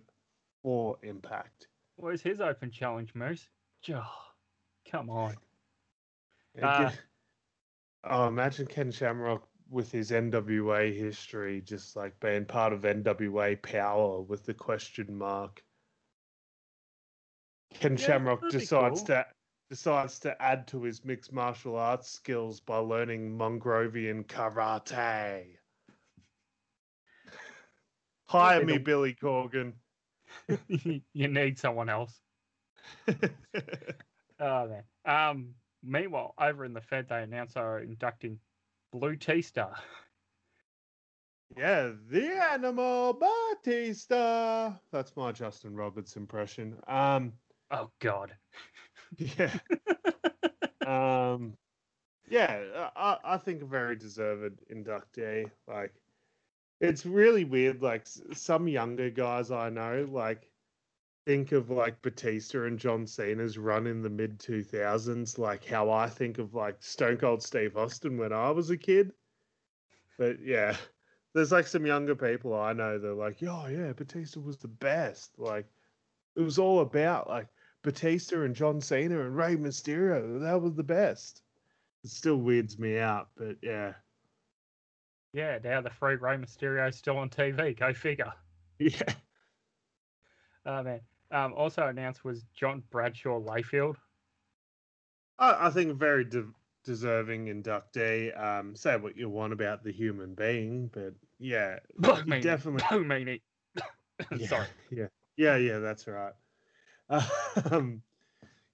for 0.63 0.97
Impact. 1.03 1.67
Where's 1.95 2.23
his 2.23 2.41
open 2.41 2.71
challenge, 2.71 3.13
Moose? 3.13 3.47
Oh, 3.93 4.03
come 4.89 5.09
on. 5.11 5.35
Uh, 6.61 6.91
oh, 8.03 8.27
imagine 8.27 8.65
Ken 8.65 8.91
Shamrock 8.91 9.47
with 9.69 9.91
his 9.91 10.09
NWA 10.09 10.97
history, 10.97 11.61
just 11.61 11.95
like 11.95 12.19
being 12.19 12.45
part 12.45 12.73
of 12.73 12.81
NWA 12.81 13.61
Power 13.61 14.21
with 14.21 14.43
the 14.45 14.53
question 14.55 15.15
mark. 15.15 15.63
Ken 17.75 17.95
Yeah, 17.95 18.05
Shamrock 18.05 18.49
decides 18.49 19.01
cool. 19.01 19.07
to 19.07 19.25
decides 19.69 20.19
to 20.19 20.41
add 20.41 20.67
to 20.67 20.83
his 20.83 21.05
mixed 21.05 21.31
martial 21.31 21.75
arts 21.75 22.09
skills 22.09 22.59
by 22.59 22.77
learning 22.77 23.37
Mongrovian 23.37 24.25
karate. 24.25 25.45
Hire 28.27 28.65
me, 28.65 28.77
Billy 28.77 29.15
Corgan. 29.15 29.73
you 30.67 31.27
need 31.27 31.57
someone 31.57 31.89
else. 31.89 32.19
Oh 34.41 34.69
man. 34.69 34.83
Um. 35.05 35.49
Meanwhile, 35.83 36.33
over 36.39 36.63
in 36.63 36.73
the 36.73 36.79
Fed, 36.79 37.07
they 37.09 37.23
announced 37.23 37.55
they 37.55 37.61
were 37.61 37.79
inducting 37.79 38.39
Blue 38.93 39.17
T-Star. 39.17 39.75
Yeah, 41.57 41.91
the 42.09 42.41
animal 42.51 43.19
Batista. 43.19 44.71
That's 44.93 45.15
my 45.17 45.33
Justin 45.33 45.75
Roberts 45.75 46.15
impression. 46.15 46.77
Um, 46.87 47.33
Oh 47.71 47.91
God. 47.99 48.35
Yeah, 49.17 49.51
um, 50.85 51.57
yeah. 52.29 52.89
I, 52.95 53.17
I 53.23 53.37
think 53.37 53.61
a 53.61 53.65
very 53.65 53.95
deserved 53.95 54.61
inductee. 54.71 55.49
Like, 55.67 55.93
it's 56.79 57.05
really 57.05 57.43
weird. 57.43 57.81
Like 57.81 58.07
some 58.33 58.67
younger 58.67 59.09
guys 59.09 59.51
I 59.51 59.69
know, 59.69 60.07
like, 60.09 60.49
think 61.25 61.51
of 61.51 61.69
like 61.69 62.01
Batista 62.01 62.63
and 62.65 62.79
John 62.79 63.05
Cena's 63.05 63.57
run 63.57 63.85
in 63.85 64.01
the 64.01 64.09
mid 64.09 64.39
two 64.39 64.63
thousands, 64.63 65.37
like 65.37 65.63
how 65.63 65.91
I 65.91 66.07
think 66.09 66.39
of 66.39 66.55
like 66.55 66.81
Stone 66.81 67.17
Cold 67.17 67.43
Steve 67.43 67.77
Austin 67.77 68.17
when 68.17 68.33
I 68.33 68.49
was 68.51 68.69
a 68.69 68.77
kid. 68.77 69.11
But 70.17 70.41
yeah, 70.41 70.75
there's 71.33 71.51
like 71.51 71.67
some 71.67 71.85
younger 71.85 72.15
people 72.15 72.55
I 72.55 72.73
know 72.73 72.97
that 72.97 73.07
are 73.07 73.13
like, 73.13 73.37
oh 73.43 73.67
yeah, 73.67 73.93
Batista 73.93 74.39
was 74.39 74.57
the 74.57 74.67
best. 74.67 75.37
Like 75.37 75.67
it 76.35 76.41
was 76.41 76.57
all 76.57 76.79
about 76.79 77.29
like 77.29 77.47
Batista 77.83 78.41
and 78.43 78.55
John 78.55 78.81
Cena 78.81 79.21
and 79.21 79.35
Rey 79.35 79.55
Mysterio. 79.55 80.41
That 80.41 80.61
was 80.61 80.75
the 80.75 80.83
best. 80.83 81.41
It 82.03 82.09
still 82.09 82.37
weirds 82.37 82.77
me 82.79 82.97
out, 82.97 83.29
but 83.37 83.57
yeah. 83.61 83.93
Yeah. 85.33 85.59
Now 85.63 85.81
the 85.81 85.89
free 85.89 86.15
Rey 86.15 86.37
Mysterio's 86.37 86.95
still 86.97 87.17
on 87.17 87.29
TV. 87.29 87.77
Go 87.77 87.93
figure. 87.93 88.33
Yeah. 88.81 89.13
Oh 90.65 90.81
man. 90.83 91.01
Um. 91.31 91.53
Also 91.53 91.85
announced 91.87 92.23
was 92.23 92.45
John 92.55 92.81
Bradshaw 92.91 93.37
Layfield. 93.41 93.95
I, 95.37 95.67
I 95.67 95.69
think 95.69 95.97
very 95.97 96.23
de- 96.23 96.47
deserving 96.85 97.47
inductee. 97.47 98.37
Um, 98.41 98.77
say 98.77 98.95
what 98.95 99.17
you 99.17 99.27
want 99.29 99.51
about 99.51 99.83
the 99.83 99.91
human 99.91 100.33
being, 100.33 100.89
but 100.93 101.13
yeah, 101.39 101.79
Boo 101.97 102.13
he 102.15 102.21
meanie. 102.21 102.41
definitely. 102.41 102.83
Boo 102.89 103.03
meanie. 103.03 103.41
Yeah, 104.37 104.47
Sorry. 104.47 104.67
Yeah. 104.91 105.07
Yeah. 105.35 105.55
Yeah. 105.57 105.79
That's 105.79 106.07
right. 106.07 106.33
Um, 107.71 108.03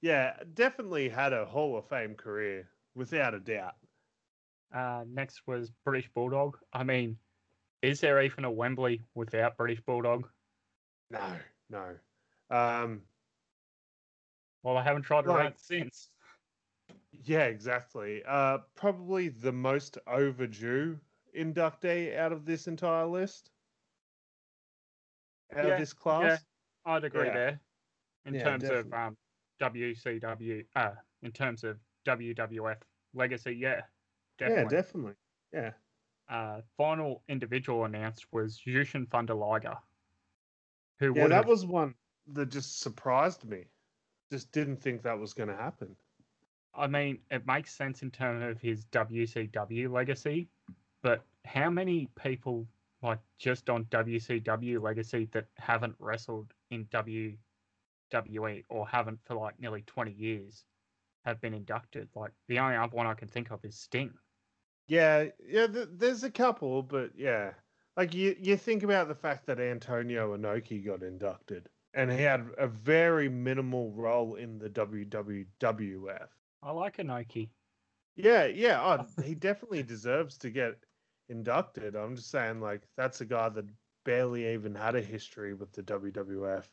yeah, 0.02 0.44
definitely 0.54 1.10
had 1.10 1.34
a 1.34 1.46
Hall 1.46 1.78
of 1.78 1.88
Fame 1.88 2.16
career 2.16 2.70
without 2.94 3.34
a 3.34 3.40
doubt. 3.40 3.76
Uh. 4.74 5.06
Next 5.08 5.48
was 5.48 5.72
British 5.84 6.10
Bulldog. 6.14 6.58
I 6.74 6.84
mean, 6.84 7.18
is 7.82 8.02
there 8.02 8.22
even 8.22 8.46
a 8.46 8.52
Wembley 8.52 9.02
without 9.16 9.58
British 9.58 9.82
Bulldog? 9.82 10.28
No, 11.10 11.40
no. 11.70 11.96
Um, 12.50 13.02
Well, 14.64 14.78
I 14.78 14.84
haven't 14.84 15.04
tried 15.04 15.24
to 15.24 15.32
Like- 15.32 15.60
since. 15.60 16.10
yeah, 17.12 17.46
exactly. 17.46 18.24
Uh, 18.26 18.60
probably 18.76 19.30
the 19.30 19.52
most 19.54 19.98
overdue 20.08 21.00
inductee 21.36 22.16
out 22.18 22.32
of 22.32 22.46
this 22.46 22.68
entire 22.68 23.06
list. 23.06 23.52
Out 25.56 25.66
Yeah, 25.66 25.72
of 25.74 25.80
this 25.80 25.94
class. 25.94 26.44
I'd 26.86 27.04
agree 27.04 27.28
Yeah. 27.28 27.34
there. 27.34 27.60
In 28.26 28.34
Yeah, 28.34 28.44
terms 28.44 28.70
of 28.70 28.92
definitely. 28.92 28.94
um, 28.94 29.18
WCW, 29.60 30.66
uh, 30.76 30.96
in 31.22 31.32
terms 31.32 31.64
of 31.64 31.80
WWF 32.06 32.82
legacy, 33.14 33.54
yeah, 33.54 33.82
definitely. 34.38 34.64
Yeah, 34.64 34.64
definitely. 34.82 35.16
Yeah. 35.54 35.74
uh, 36.30 36.62
final 36.78 37.24
individual 37.28 37.86
announced 37.86 38.32
was 38.32 38.60
Jushin 38.60 39.10
Thunder 39.10 39.34
Liger, 39.36 39.78
who 41.00 41.14
Yeah, 41.14 41.28
that 41.28 41.46
was 41.46 41.66
one 41.66 41.96
that 42.28 42.50
just 42.50 42.80
surprised 42.82 43.46
me. 43.46 43.66
Just 44.32 44.52
didn't 44.52 44.78
think 44.78 45.04
that 45.04 45.20
was 45.20 45.34
going 45.34 45.50
to 45.50 45.56
happen. 45.56 45.96
I 46.74 46.88
mean, 46.88 47.22
it 47.32 47.46
makes 47.48 47.74
sense 47.74 48.04
in 48.04 48.12
terms 48.12 48.44
of 48.44 48.62
his 48.62 48.86
WCW 48.86 49.90
legacy, 49.92 50.50
but 51.02 51.26
how 51.46 51.70
many 51.70 52.08
people 52.16 52.68
like 53.02 53.20
just 53.38 53.70
on 53.70 53.86
WCW 53.86 54.82
legacy 54.82 55.26
that 55.32 55.48
haven't 55.58 55.96
wrestled 56.00 56.54
in 56.72 56.86
WWE 58.24 58.64
or 58.70 58.88
haven't 58.88 59.20
for 59.26 59.36
like 59.36 59.60
nearly 59.60 59.84
20 59.84 60.12
years 60.12 60.64
have 61.26 61.42
been 61.42 61.54
inducted? 61.54 62.10
Like 62.16 62.32
the 62.48 62.60
only 62.60 62.76
other 62.76 62.96
one 62.96 63.08
I 63.08 63.14
can 63.14 63.28
think 63.28 63.52
of 63.52 63.64
is 63.64 63.80
Sting. 63.80 64.14
Yeah, 64.88 65.26
yeah. 65.48 65.68
Th- 65.68 65.88
there's 65.92 66.24
a 66.24 66.32
couple, 66.32 66.84
but 66.84 67.12
yeah, 67.16 67.52
like 67.98 68.14
you 68.14 68.36
you 68.40 68.58
think 68.58 68.84
about 68.84 69.08
the 69.08 69.16
fact 69.16 69.48
that 69.48 69.60
Antonio 69.60 70.38
Inoki 70.38 70.86
got 70.86 71.02
inducted, 71.02 71.70
and 71.94 72.12
he 72.12 72.22
had 72.22 72.48
a 72.58 72.68
very 72.68 73.30
minimal 73.30 73.92
role 73.94 74.36
in 74.36 74.60
the 74.60 74.70
WWF. 74.70 76.28
I 76.62 76.72
like 76.72 76.98
Inoki. 76.98 77.50
Yeah, 78.16 78.46
yeah. 78.46 78.80
Oh, 78.82 79.22
he 79.24 79.36
definitely 79.36 79.84
deserves 79.84 80.38
to 80.40 80.50
get 80.50 80.76
inducted. 81.30 81.96
I'm 81.96 82.16
just 82.16 82.30
saying, 82.30 82.62
like 82.62 82.84
that's 82.96 83.22
a 83.22 83.26
guy 83.26 83.50
that 83.50 83.66
barely 84.04 84.54
even 84.54 84.76
had 84.76 84.96
a 84.96 85.02
history 85.02 85.54
with 85.54 85.72
the 85.74 85.84
WWF. 85.84 86.66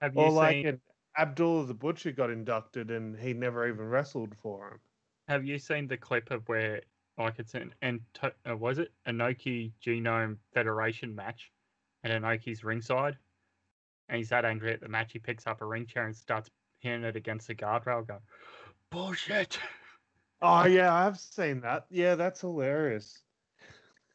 Have 0.00 0.14
you 0.16 0.20
Or 0.20 0.30
like 0.30 0.56
seen? 0.56 0.66
an 0.66 0.80
Abdullah 1.16 1.66
the 1.66 1.74
Butcher 1.74 2.12
got 2.12 2.30
inducted, 2.30 2.90
and 2.90 3.18
he 3.18 3.32
never 3.32 3.66
even 3.68 3.88
wrestled 3.88 4.36
for 4.36 4.68
him. 4.72 4.80
Have 5.28 5.44
you 5.44 5.58
seen 5.58 5.86
the 5.86 5.96
clip 5.96 6.30
of 6.30 6.48
where, 6.48 6.82
like, 7.16 7.38
it's 7.38 7.54
an 7.54 7.74
and 7.82 8.00
uh, 8.22 8.56
was 8.56 8.78
it 8.78 8.92
Inoki 9.06 9.72
Genome 9.80 10.38
Federation 10.52 11.14
match, 11.14 11.52
and 12.02 12.12
Inoki's 12.12 12.64
ringside, 12.64 13.18
and 14.08 14.18
he's 14.18 14.28
that 14.30 14.44
angry 14.44 14.72
at 14.72 14.80
the 14.80 14.88
match, 14.88 15.12
he 15.12 15.18
picks 15.18 15.46
up 15.46 15.60
a 15.62 15.66
ring 15.66 15.86
chair 15.86 16.06
and 16.06 16.16
starts 16.16 16.50
hitting 16.80 17.04
it 17.04 17.16
against 17.16 17.46
the 17.46 17.54
guardrail, 17.54 18.06
going, 18.06 18.20
"Bullshit!" 18.90 19.58
Oh 20.42 20.66
yeah, 20.66 20.92
I've 20.92 21.18
seen 21.18 21.60
that. 21.62 21.86
Yeah, 21.90 22.14
that's 22.16 22.40
hilarious. 22.42 23.22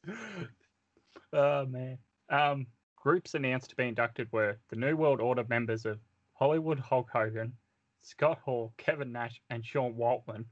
oh 1.33 1.65
man. 1.65 1.97
Um, 2.29 2.67
groups 2.99 3.33
announced 3.33 3.69
to 3.69 3.75
be 3.75 3.87
inducted 3.87 4.27
were 4.31 4.57
the 4.69 4.75
New 4.75 4.95
World 4.95 5.21
Order 5.21 5.45
members 5.49 5.85
of 5.85 5.99
Hollywood 6.33 6.79
Hulk 6.79 7.09
Hogan, 7.11 7.53
Scott 8.01 8.39
Hall, 8.43 8.73
Kevin 8.77 9.11
Nash, 9.11 9.41
and 9.49 9.65
Sean 9.65 9.93
Waltman. 9.95 10.45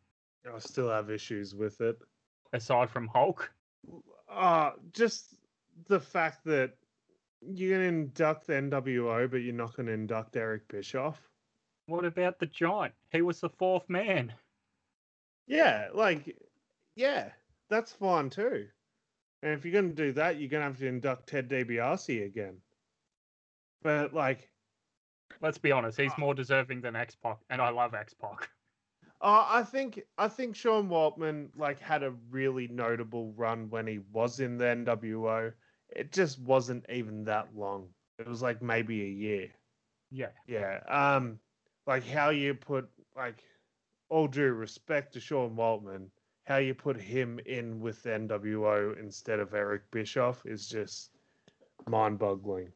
I 0.53 0.59
still 0.59 0.89
have 0.89 1.09
issues 1.11 1.53
with 1.55 1.79
it. 1.81 1.97
Aside 2.53 2.89
from 2.89 3.07
Hulk, 3.07 3.51
Uh, 4.29 4.71
just 4.91 5.35
the 5.87 5.99
fact 5.99 6.43
that 6.45 6.73
you're 7.41 7.77
going 7.77 7.81
to 7.81 7.87
induct 7.87 8.47
the 8.47 8.53
NWO, 8.53 9.29
but 9.29 9.37
you're 9.37 9.53
not 9.53 9.75
going 9.75 9.85
to 9.87 9.93
induct 9.93 10.35
Eric 10.35 10.67
Bischoff. 10.67 11.21
what 11.85 12.03
about 12.03 12.39
the 12.39 12.45
Giant? 12.47 12.93
He 13.11 13.21
was 13.21 13.39
the 13.39 13.49
fourth 13.49 13.89
man. 13.89 14.33
Yeah, 15.47 15.87
like, 15.93 16.35
yeah, 16.95 17.31
that's 17.69 17.93
fine 17.93 18.29
too. 18.29 18.67
And 19.47 19.57
if 19.57 19.63
you're 19.63 19.81
going 19.81 19.95
to 19.95 19.95
do 19.95 20.11
that, 20.13 20.39
you're 20.39 20.49
going 20.49 20.61
to 20.61 20.67
have 20.67 20.79
to 20.79 20.87
induct 20.87 21.29
Ted 21.29 21.49
DiBiase 21.49 22.25
again. 22.25 22.57
But, 23.81 24.13
like, 24.13 24.49
Let's 25.41 25.57
be 25.57 25.71
honest, 25.71 25.99
he's 25.99 26.17
more 26.17 26.33
deserving 26.33 26.81
than 26.81 26.95
X 26.95 27.15
Pac, 27.15 27.37
and 27.49 27.61
I 27.61 27.69
love 27.69 27.93
X 27.93 28.13
Pac. 28.13 28.49
Uh, 29.19 29.45
I 29.47 29.63
think 29.63 30.01
I 30.17 30.27
think 30.27 30.55
Sean 30.55 30.89
Waltman 30.89 31.49
like 31.55 31.79
had 31.79 32.03
a 32.03 32.13
really 32.29 32.67
notable 32.67 33.33
run 33.35 33.69
when 33.69 33.87
he 33.87 33.99
was 34.11 34.39
in 34.39 34.57
the 34.57 34.65
NWO. 34.65 35.53
It 35.89 36.11
just 36.11 36.39
wasn't 36.39 36.85
even 36.89 37.23
that 37.25 37.55
long. 37.55 37.89
It 38.19 38.27
was 38.27 38.41
like 38.41 38.61
maybe 38.61 39.01
a 39.01 39.09
year. 39.09 39.49
Yeah. 40.11 40.29
Yeah. 40.47 40.81
Um, 40.87 41.39
like 41.85 42.05
how 42.05 42.29
you 42.29 42.53
put 42.53 42.89
like 43.15 43.43
all 44.09 44.27
due 44.27 44.53
respect 44.53 45.13
to 45.13 45.19
Sean 45.19 45.55
Waltman, 45.55 46.09
how 46.47 46.57
you 46.57 46.73
put 46.73 46.95
him 46.99 47.39
in 47.45 47.81
with 47.81 48.01
NWO 48.03 48.97
instead 48.97 49.39
of 49.41 49.53
Eric 49.53 49.81
Bischoff 49.91 50.45
is 50.45 50.65
just 50.69 51.11
mind-boggling. 51.89 52.71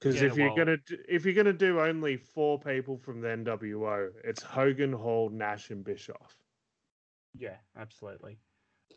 Because 0.00 0.20
Yeah, 0.20 0.28
if 0.28 0.36
you're 0.36 0.46
well- 0.48 0.56
gonna 0.56 0.76
do, 0.78 0.96
if 1.06 1.24
you're 1.26 1.34
gonna 1.34 1.52
do 1.52 1.80
only 1.80 2.16
four 2.16 2.58
people 2.58 2.96
from 2.96 3.20
the 3.20 3.28
NWO, 3.28 4.10
it's 4.24 4.42
Hogan, 4.42 4.92
Hall, 4.92 5.28
Nash, 5.28 5.70
and 5.70 5.84
Bischoff. 5.84 6.34
Yeah, 7.34 7.58
absolutely. 7.76 8.38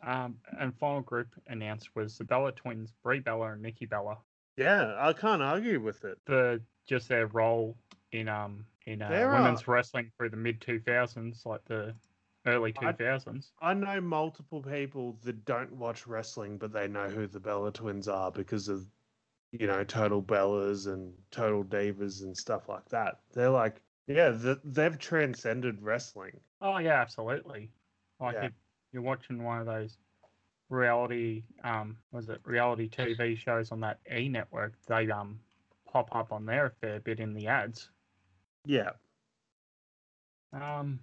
Um, 0.02 0.40
and 0.60 0.74
final 0.78 1.02
group 1.02 1.28
announced 1.48 1.94
was 1.96 2.18
the 2.18 2.24
Bella 2.24 2.54
twins, 2.54 2.94
Brie 3.04 3.20
Bella 3.20 3.52
and 3.54 3.62
Nikki 3.62 3.86
Bella, 3.86 4.18
Yeah, 4.58 4.96
I 4.98 5.12
can't 5.12 5.42
argue 5.42 5.82
with 5.82 6.06
it. 6.06 6.18
for 6.26 6.60
just 6.88 7.10
their 7.10 7.28
role 7.28 7.78
in 8.14 8.30
um 8.30 8.66
in 8.86 9.02
uh, 9.02 9.10
women's 9.10 9.68
wrestling 9.68 10.12
through 10.18 10.30
the 10.30 10.38
mid 10.38 10.62
two 10.62 10.80
thousands, 10.80 11.46
like 11.46 11.64
the 11.66 11.94
early 12.46 12.74
2000s. 12.74 13.52
I- 13.60 13.72
I 13.72 13.74
know 13.74 14.02
multiple 14.02 14.62
people 14.62 15.14
that 15.24 15.46
don't 15.46 15.74
watch 15.74 16.08
wrestling, 16.08 16.58
but 16.58 16.72
they 16.72 16.88
know 16.88 17.10
who 17.10 17.28
the 17.28 17.40
Bella 17.40 17.72
twins 17.72 18.08
are 18.08 18.32
because 18.32 18.68
of, 18.68 18.88
you 19.52 19.68
know, 19.68 19.84
Total 19.84 20.22
Bellas 20.22 20.88
and 20.92 21.14
Total 21.32 21.64
Divas 21.64 22.22
and 22.24 22.36
stuff 22.38 22.70
like 22.70 22.86
that. 22.90 23.20
They're 23.34 23.50
like, 23.50 23.82
yeah, 24.08 24.32
th- 24.32 24.60
they've 24.64 24.98
transcended 25.00 25.82
wrestling. 25.82 26.40
Oh 26.62 26.78
yeah, 26.78 27.02
absolutely. 27.02 27.72
Like 28.20 28.36
Yeah. 28.36 28.46
if 28.46 28.54
you're 28.92 29.02
watching 29.02 29.44
one 29.44 29.60
of 29.60 29.66
those 29.66 29.98
reality 30.70 31.44
um 31.64 31.96
was 32.12 32.28
it 32.28 32.42
reality 32.44 32.90
TV 32.90 33.36
shows 33.36 33.72
on 33.72 33.80
that 33.82 34.00
E 34.12 34.30
network, 34.30 34.74
they 34.88 35.10
um 35.12 35.40
pop 35.86 36.14
up 36.16 36.32
on 36.32 36.46
there 36.46 36.66
a 36.66 36.72
fair 36.72 37.00
bit 37.00 37.20
in 37.20 37.34
the 37.34 37.48
ads. 37.48 37.90
Yeah. 38.66 38.92
Um, 40.54 41.00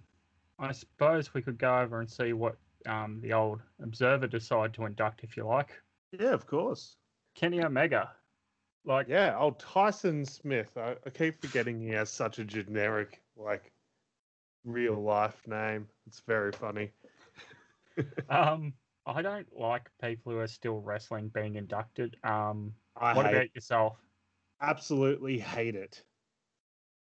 I 0.59 0.71
suppose 0.71 1.33
we 1.33 1.41
could 1.41 1.57
go 1.57 1.79
over 1.79 1.99
and 1.99 2.09
see 2.09 2.33
what 2.33 2.57
um, 2.85 3.19
the 3.21 3.33
old 3.33 3.61
Observer 3.81 4.27
decide 4.27 4.73
to 4.75 4.85
induct, 4.85 5.23
if 5.23 5.35
you 5.35 5.45
like. 5.45 5.71
Yeah, 6.11 6.33
of 6.33 6.45
course. 6.45 6.97
Kenny 7.35 7.63
Omega. 7.63 8.11
Like, 8.85 9.07
Yeah, 9.07 9.37
old 9.37 9.59
Tyson 9.59 10.25
Smith. 10.25 10.77
I, 10.77 10.95
I 11.05 11.09
keep 11.09 11.41
forgetting 11.41 11.79
he 11.79 11.89
has 11.89 12.09
such 12.09 12.39
a 12.39 12.43
generic, 12.43 13.21
like, 13.35 13.71
real 14.65 15.01
life 15.01 15.41
name. 15.47 15.87
It's 16.05 16.21
very 16.27 16.51
funny. 16.51 16.91
um, 18.29 18.73
I 19.05 19.21
don't 19.21 19.47
like 19.57 19.89
people 20.01 20.33
who 20.33 20.39
are 20.39 20.47
still 20.47 20.79
wrestling 20.79 21.29
being 21.29 21.55
inducted. 21.55 22.17
Um, 22.23 22.73
I 22.95 23.13
what 23.13 23.25
hate 23.25 23.35
about 23.35 23.55
yourself? 23.55 23.97
absolutely 24.61 25.37
hate 25.39 25.75
it. 25.75 26.03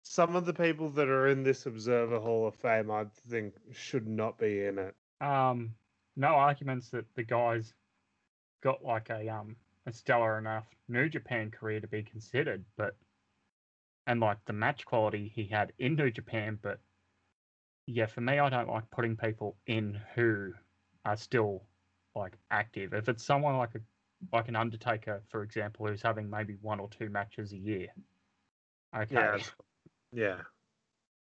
Some 0.04 0.36
of 0.36 0.46
the 0.46 0.54
people 0.54 0.90
that 0.92 1.08
are 1.08 1.28
in 1.28 1.44
this 1.44 1.66
Observer 1.66 2.20
Hall 2.20 2.48
of 2.48 2.56
Fame, 2.56 2.90
I 2.92 3.06
think, 3.30 3.54
should 3.72 4.08
not 4.08 4.38
be 4.38 4.66
in 4.66 4.80
it. 4.80 4.96
Um, 5.22 5.76
no 6.16 6.30
arguments 6.30 6.90
that 6.90 7.06
the 7.16 7.24
guy's 7.24 7.74
got 8.62 8.84
like 8.84 9.10
a 9.10 9.28
um 9.30 9.56
a 9.86 9.94
stellar 9.94 10.38
enough 10.38 10.66
New 10.88 11.10
Japan 11.10 11.50
career 11.52 11.80
to 11.80 11.88
be 11.88 12.04
considered, 12.04 12.64
but 12.78 12.96
and 14.08 14.20
like 14.20 14.44
the 14.46 14.54
match 14.54 14.86
quality 14.86 15.32
he 15.34 15.46
had 15.46 15.74
in 15.80 15.96
New 15.96 16.12
Japan, 16.12 16.60
but 16.62 16.80
yeah, 17.88 18.06
for 18.06 18.22
me, 18.22 18.40
I 18.40 18.50
don't 18.50 18.70
like 18.70 18.90
putting 18.92 19.16
people 19.18 19.58
in 19.68 20.00
who 20.16 20.54
are 21.06 21.18
still 21.18 21.64
like 22.16 22.38
active. 22.50 22.94
If 22.94 23.10
it's 23.10 23.24
someone 23.24 23.58
like 23.58 23.76
a 23.76 23.80
like 24.32 24.48
an 24.50 24.56
Undertaker, 24.56 25.24
for 25.30 25.44
example, 25.44 25.88
who's 25.88 26.02
having 26.02 26.30
maybe 26.30 26.58
one 26.62 26.80
or 26.80 26.90
two 26.90 27.10
matches 27.10 27.54
a 27.54 27.58
year, 27.58 27.88
okay, 28.96 29.06
Yeah. 29.14 29.38
Yeah. 30.14 30.38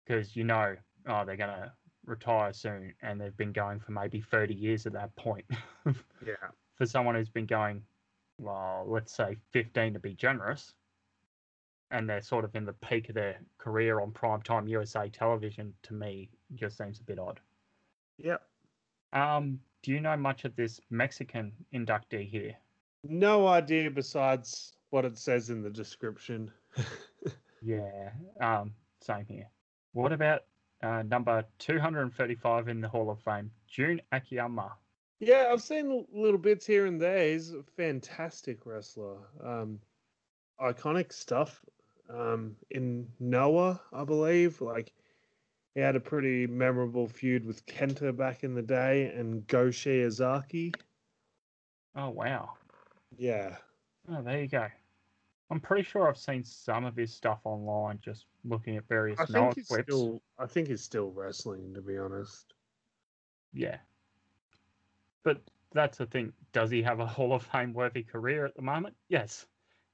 because 0.04 0.34
you 0.36 0.44
know, 0.44 0.76
oh, 1.06 1.24
they're 1.24 1.36
gonna 1.36 1.72
retire 2.06 2.52
soon, 2.52 2.94
and 3.02 3.20
they've 3.20 3.36
been 3.36 3.52
going 3.52 3.80
for 3.80 3.92
maybe 3.92 4.20
thirty 4.20 4.54
years 4.54 4.86
at 4.86 4.92
that 4.94 5.14
point. 5.16 5.44
Yeah. 6.24 6.34
for 6.76 6.86
someone 6.86 7.16
who's 7.16 7.28
been 7.28 7.46
going, 7.46 7.82
well, 8.38 8.84
let's 8.86 9.12
say 9.12 9.36
15 9.50 9.94
to 9.94 9.98
be 9.98 10.14
generous, 10.14 10.72
and 11.90 12.08
they're 12.08 12.22
sort 12.22 12.44
of 12.44 12.54
in 12.54 12.64
the 12.64 12.72
peak 12.74 13.08
of 13.08 13.16
their 13.16 13.40
career 13.58 14.00
on 14.00 14.12
primetime 14.12 14.68
USA 14.68 15.08
television, 15.08 15.74
to 15.82 15.94
me, 15.94 16.30
just 16.54 16.78
seems 16.78 17.00
a 17.00 17.02
bit 17.02 17.18
odd. 17.18 17.40
Yeah. 18.18 18.36
Um, 19.12 19.58
do 19.82 19.90
you 19.90 20.00
know 20.00 20.16
much 20.16 20.44
of 20.44 20.54
this 20.54 20.80
Mexican 20.90 21.52
inductee 21.74 22.28
here? 22.28 22.54
No 23.02 23.48
idea 23.48 23.90
besides 23.90 24.74
what 24.90 25.04
it 25.04 25.18
says 25.18 25.50
in 25.50 25.60
the 25.62 25.70
description. 25.70 26.52
Yeah, 27.64 28.10
um, 28.40 28.72
same 29.00 29.26
here. 29.26 29.48
What 29.92 30.12
about 30.12 30.44
uh, 30.82 31.02
number 31.02 31.44
235 31.58 32.68
in 32.68 32.80
the 32.80 32.88
Hall 32.88 33.10
of 33.10 33.20
Fame, 33.20 33.50
Jun 33.68 34.00
Akiyama? 34.10 34.72
Yeah, 35.20 35.50
I've 35.52 35.62
seen 35.62 36.04
little 36.12 36.38
bits 36.38 36.66
here 36.66 36.86
and 36.86 37.00
there. 37.00 37.32
He's 37.32 37.52
a 37.52 37.62
fantastic 37.76 38.66
wrestler. 38.66 39.18
Um, 39.42 39.78
iconic 40.60 41.12
stuff. 41.12 41.60
Um, 42.10 42.56
in 42.70 43.06
Noah, 43.20 43.80
I 43.92 44.04
believe. 44.04 44.60
Like, 44.60 44.92
he 45.74 45.80
had 45.80 45.94
a 45.94 46.00
pretty 46.00 46.46
memorable 46.46 47.06
feud 47.06 47.46
with 47.46 47.64
Kenta 47.66 48.14
back 48.14 48.42
in 48.42 48.54
the 48.54 48.62
day 48.62 49.12
and 49.16 49.46
Go 49.46 49.68
Shiozaki. 49.68 50.74
Oh, 51.94 52.10
wow. 52.10 52.54
Yeah. 53.16 53.56
Oh, 54.10 54.22
there 54.22 54.40
you 54.42 54.48
go. 54.48 54.66
I'm 55.52 55.60
pretty 55.60 55.82
sure 55.82 56.08
I've 56.08 56.16
seen 56.16 56.42
some 56.42 56.86
of 56.86 56.96
his 56.96 57.12
stuff 57.12 57.40
online, 57.44 57.98
just 58.02 58.24
looking 58.42 58.78
at 58.78 58.88
various 58.88 59.20
I 59.20 59.26
think 59.26 59.54
he's 59.54 59.68
clips. 59.68 59.84
still. 59.84 60.22
I 60.38 60.46
think 60.46 60.68
he's 60.68 60.82
still 60.82 61.10
wrestling, 61.10 61.74
to 61.74 61.82
be 61.82 61.98
honest. 61.98 62.54
Yeah. 63.52 63.76
But 65.24 65.42
that's 65.74 65.98
the 65.98 66.06
thing. 66.06 66.32
Does 66.54 66.70
he 66.70 66.80
have 66.82 67.00
a 67.00 67.06
Hall 67.18 67.34
of 67.34 67.42
Fame 67.42 67.74
worthy 67.74 68.02
career 68.02 68.46
at 68.46 68.56
the 68.56 68.62
moment? 68.62 68.96
Yes. 69.10 69.46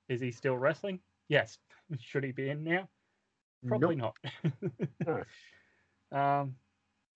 Is 0.09 0.21
he 0.21 0.31
still 0.31 0.57
wrestling? 0.57 1.01
Yes. 1.27 1.59
Should 1.99 2.23
he 2.23 2.31
be 2.31 2.51
in 2.51 2.63
now? 2.63 2.89
Probably 3.67 3.97
Nope. 3.97 4.17
not. 5.05 5.27
um, 6.41 6.55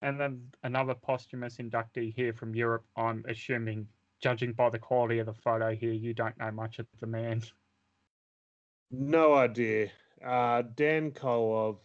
and 0.03 0.19
then 0.19 0.49
another 0.65 0.95
posthumous 0.95 1.59
inductee 1.59 2.13
here 2.13 2.33
from 2.33 2.57
Europe. 2.57 2.85
I'm 2.97 3.25
assuming, 3.29 3.87
judging 4.21 4.53
by 4.53 4.69
the 4.69 4.81
quality 4.81 5.21
of 5.21 5.27
the 5.27 5.33
photo 5.33 5.77
here, 5.77 5.93
you 5.93 6.13
don't 6.13 6.37
know 6.39 6.51
much 6.51 6.81
of 6.81 6.89
the 6.99 7.07
man. 7.07 7.43
No 8.93 9.35
idea. 9.35 9.91
Uh, 10.25 10.63
Dan 10.63 11.11
Kolov, 11.11 11.79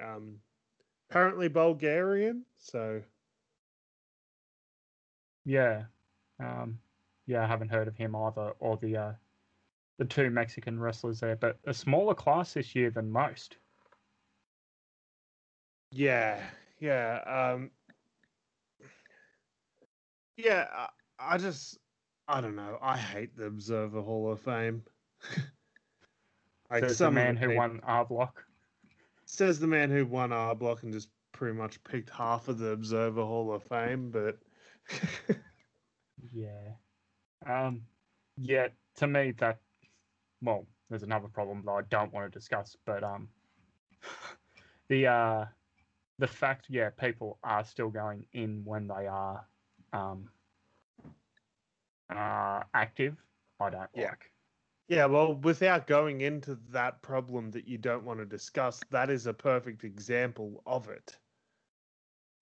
um, 0.00 0.40
apparently 1.10 1.48
Bulgarian. 1.48 2.44
So 2.58 3.02
Yeah. 5.44 5.84
Um, 6.38 6.80
yeah, 7.26 7.44
I 7.44 7.46
haven't 7.46 7.68
heard 7.70 7.88
of 7.88 7.96
him 7.96 8.16
either, 8.16 8.52
or 8.58 8.76
the 8.76 8.96
uh, 8.96 9.12
the 9.98 10.04
two 10.04 10.30
Mexican 10.30 10.78
wrestlers 10.80 11.20
there, 11.20 11.36
but 11.36 11.58
a 11.66 11.74
smaller 11.74 12.14
class 12.14 12.54
this 12.54 12.74
year 12.74 12.90
than 12.90 13.10
most. 13.10 13.56
yeah, 15.90 16.50
yeah, 16.80 17.20
um, 17.54 17.70
yeah. 20.36 20.66
I, 20.72 20.88
I 21.18 21.38
just, 21.38 21.78
I 22.26 22.40
don't 22.40 22.56
know. 22.56 22.78
I 22.82 22.96
hate 22.96 23.36
the 23.36 23.46
Observer 23.46 24.00
Hall 24.02 24.32
of 24.32 24.40
Fame. 24.40 24.84
like 26.72 26.84
Says 26.84 26.98
the 26.98 27.10
man 27.10 27.36
who 27.36 27.50
won 27.56 27.80
R 27.84 28.04
Block. 28.04 28.46
says 29.26 29.60
the 29.60 29.66
man 29.68 29.90
who 29.90 30.06
won 30.06 30.32
R 30.32 30.54
Block 30.54 30.82
and 30.82 30.92
just 30.92 31.10
pretty 31.32 31.56
much 31.56 31.82
picked 31.84 32.10
half 32.10 32.48
of 32.48 32.58
the 32.58 32.68
Observer 32.68 33.22
Hall 33.24 33.52
of 33.52 33.64
Fame, 33.64 34.10
but 34.10 34.38
Yeah. 36.32 36.74
Um. 37.46 37.88
Yeah. 38.36 38.68
To 38.96 39.06
me, 39.06 39.32
that 39.38 39.60
well, 40.42 40.66
there's 40.90 41.02
another 41.02 41.28
problem 41.28 41.62
that 41.66 41.72
I 41.72 41.82
don't 41.82 42.12
want 42.12 42.32
to 42.32 42.38
discuss, 42.38 42.76
but 42.86 43.02
um, 43.04 43.28
the 44.88 45.06
uh, 45.06 45.46
the 46.18 46.28
fact, 46.28 46.66
yeah, 46.68 46.90
people 46.90 47.38
are 47.44 47.64
still 47.64 47.90
going 47.90 48.26
in 48.32 48.64
when 48.64 48.88
they 48.88 49.06
are 49.06 49.46
um 49.92 50.30
uh 52.10 52.62
active. 52.74 53.16
I 53.60 53.70
don't 53.70 53.90
Yeah. 53.94 54.10
like. 54.10 54.31
Yeah, 54.92 55.06
well, 55.06 55.36
without 55.36 55.86
going 55.86 56.20
into 56.20 56.58
that 56.68 57.00
problem 57.00 57.50
that 57.52 57.66
you 57.66 57.78
don't 57.78 58.04
want 58.04 58.18
to 58.18 58.26
discuss, 58.26 58.78
that 58.90 59.08
is 59.08 59.26
a 59.26 59.32
perfect 59.32 59.84
example 59.84 60.62
of 60.66 60.90
it. 60.90 61.16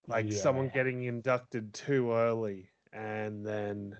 Like 0.05 0.33
someone 0.33 0.67
getting 0.73 1.03
inducted 1.03 1.73
too 1.73 2.11
early 2.11 2.67
and 2.91 3.45
then 3.45 3.97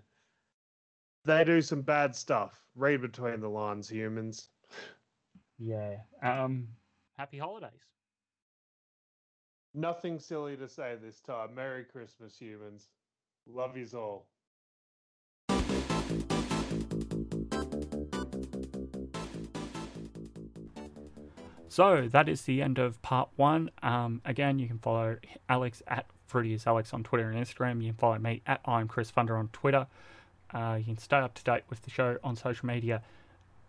they 1.24 1.46
do 1.46 1.62
some 1.62 1.82
bad 1.82 2.14
stuff. 2.14 2.60
Read 2.76 3.00
between 3.00 3.40
the 3.40 3.48
lines, 3.48 3.88
humans. 3.88 4.50
Yeah. 5.58 6.00
Um. 6.22 6.68
happy 7.18 7.38
holidays. 7.38 7.88
Nothing 9.74 10.20
silly 10.20 10.58
to 10.58 10.68
say 10.68 10.98
this 11.02 11.22
time. 11.22 11.56
Merry 11.56 11.86
Christmas, 11.86 12.38
humans. 12.38 12.90
Love 13.48 13.78
yous 13.78 13.94
all. 13.94 14.28
So 21.72 22.10
that 22.12 22.28
is 22.28 22.42
the 22.42 22.62
end 22.62 22.80
of 22.80 23.02
part 23.02 23.30
one. 23.38 23.72
Um, 23.82 24.20
again, 24.26 24.60
you 24.60 24.68
can 24.68 24.78
follow 24.80 25.16
Alex 25.48 25.82
at 25.88 26.06
Fruity 26.28 26.54
is 26.54 26.68
Alex 26.68 26.94
on 26.94 27.02
Twitter 27.02 27.30
and 27.30 27.42
Instagram. 27.42 27.82
You 27.82 27.92
can 27.92 27.98
follow 27.98 28.20
me 28.20 28.42
at 28.46 28.60
I'm 28.66 28.90
Chris 28.90 29.10
Thunder 29.10 29.38
on 29.38 29.48
Twitter. 29.54 29.88
Uh, 30.54 30.76
you 30.80 30.84
can 30.84 30.98
stay 30.98 31.16
up 31.16 31.34
to 31.36 31.44
date 31.46 31.64
with 31.70 31.82
the 31.84 31.90
show 31.90 32.18
on 32.26 32.36
social 32.36 32.66
media 32.66 33.02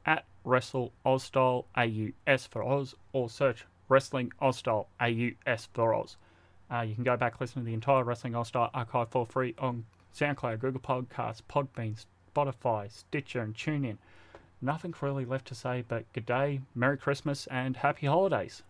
at 0.04 0.24
Wrestle 0.44 0.90
Aus 1.06 1.22
Style 1.22 1.66
AUS 1.76 2.44
for 2.44 2.64
Oz 2.64 2.96
or 3.12 3.30
search 3.30 3.66
Wrestling 3.88 4.32
Aus 4.40 4.58
Style 4.58 4.88
AUS 5.00 5.68
for 5.72 5.94
Oz. 5.94 6.16
Uh, 6.72 6.80
you 6.80 6.96
can 6.96 7.04
go 7.04 7.16
back 7.16 7.40
listen 7.40 7.62
to 7.62 7.66
the 7.66 7.72
entire 7.72 8.02
Wrestling 8.02 8.34
Aus 8.34 8.48
Style 8.48 8.70
archive 8.74 9.10
for 9.10 9.26
free 9.26 9.54
on 9.58 9.84
SoundCloud, 10.12 10.58
Google 10.58 10.80
Podcasts, 10.80 11.40
Podbean, 11.48 12.04
Spotify, 12.34 12.90
Stitcher, 12.90 13.42
and 13.42 13.54
TuneIn. 13.54 13.98
Nothing 14.64 14.94
really 15.00 15.24
left 15.24 15.48
to 15.48 15.56
say 15.56 15.84
but 15.86 16.10
good 16.12 16.24
day, 16.24 16.60
Merry 16.72 16.96
Christmas, 16.96 17.48
and 17.48 17.76
Happy 17.76 18.06
Holidays. 18.06 18.62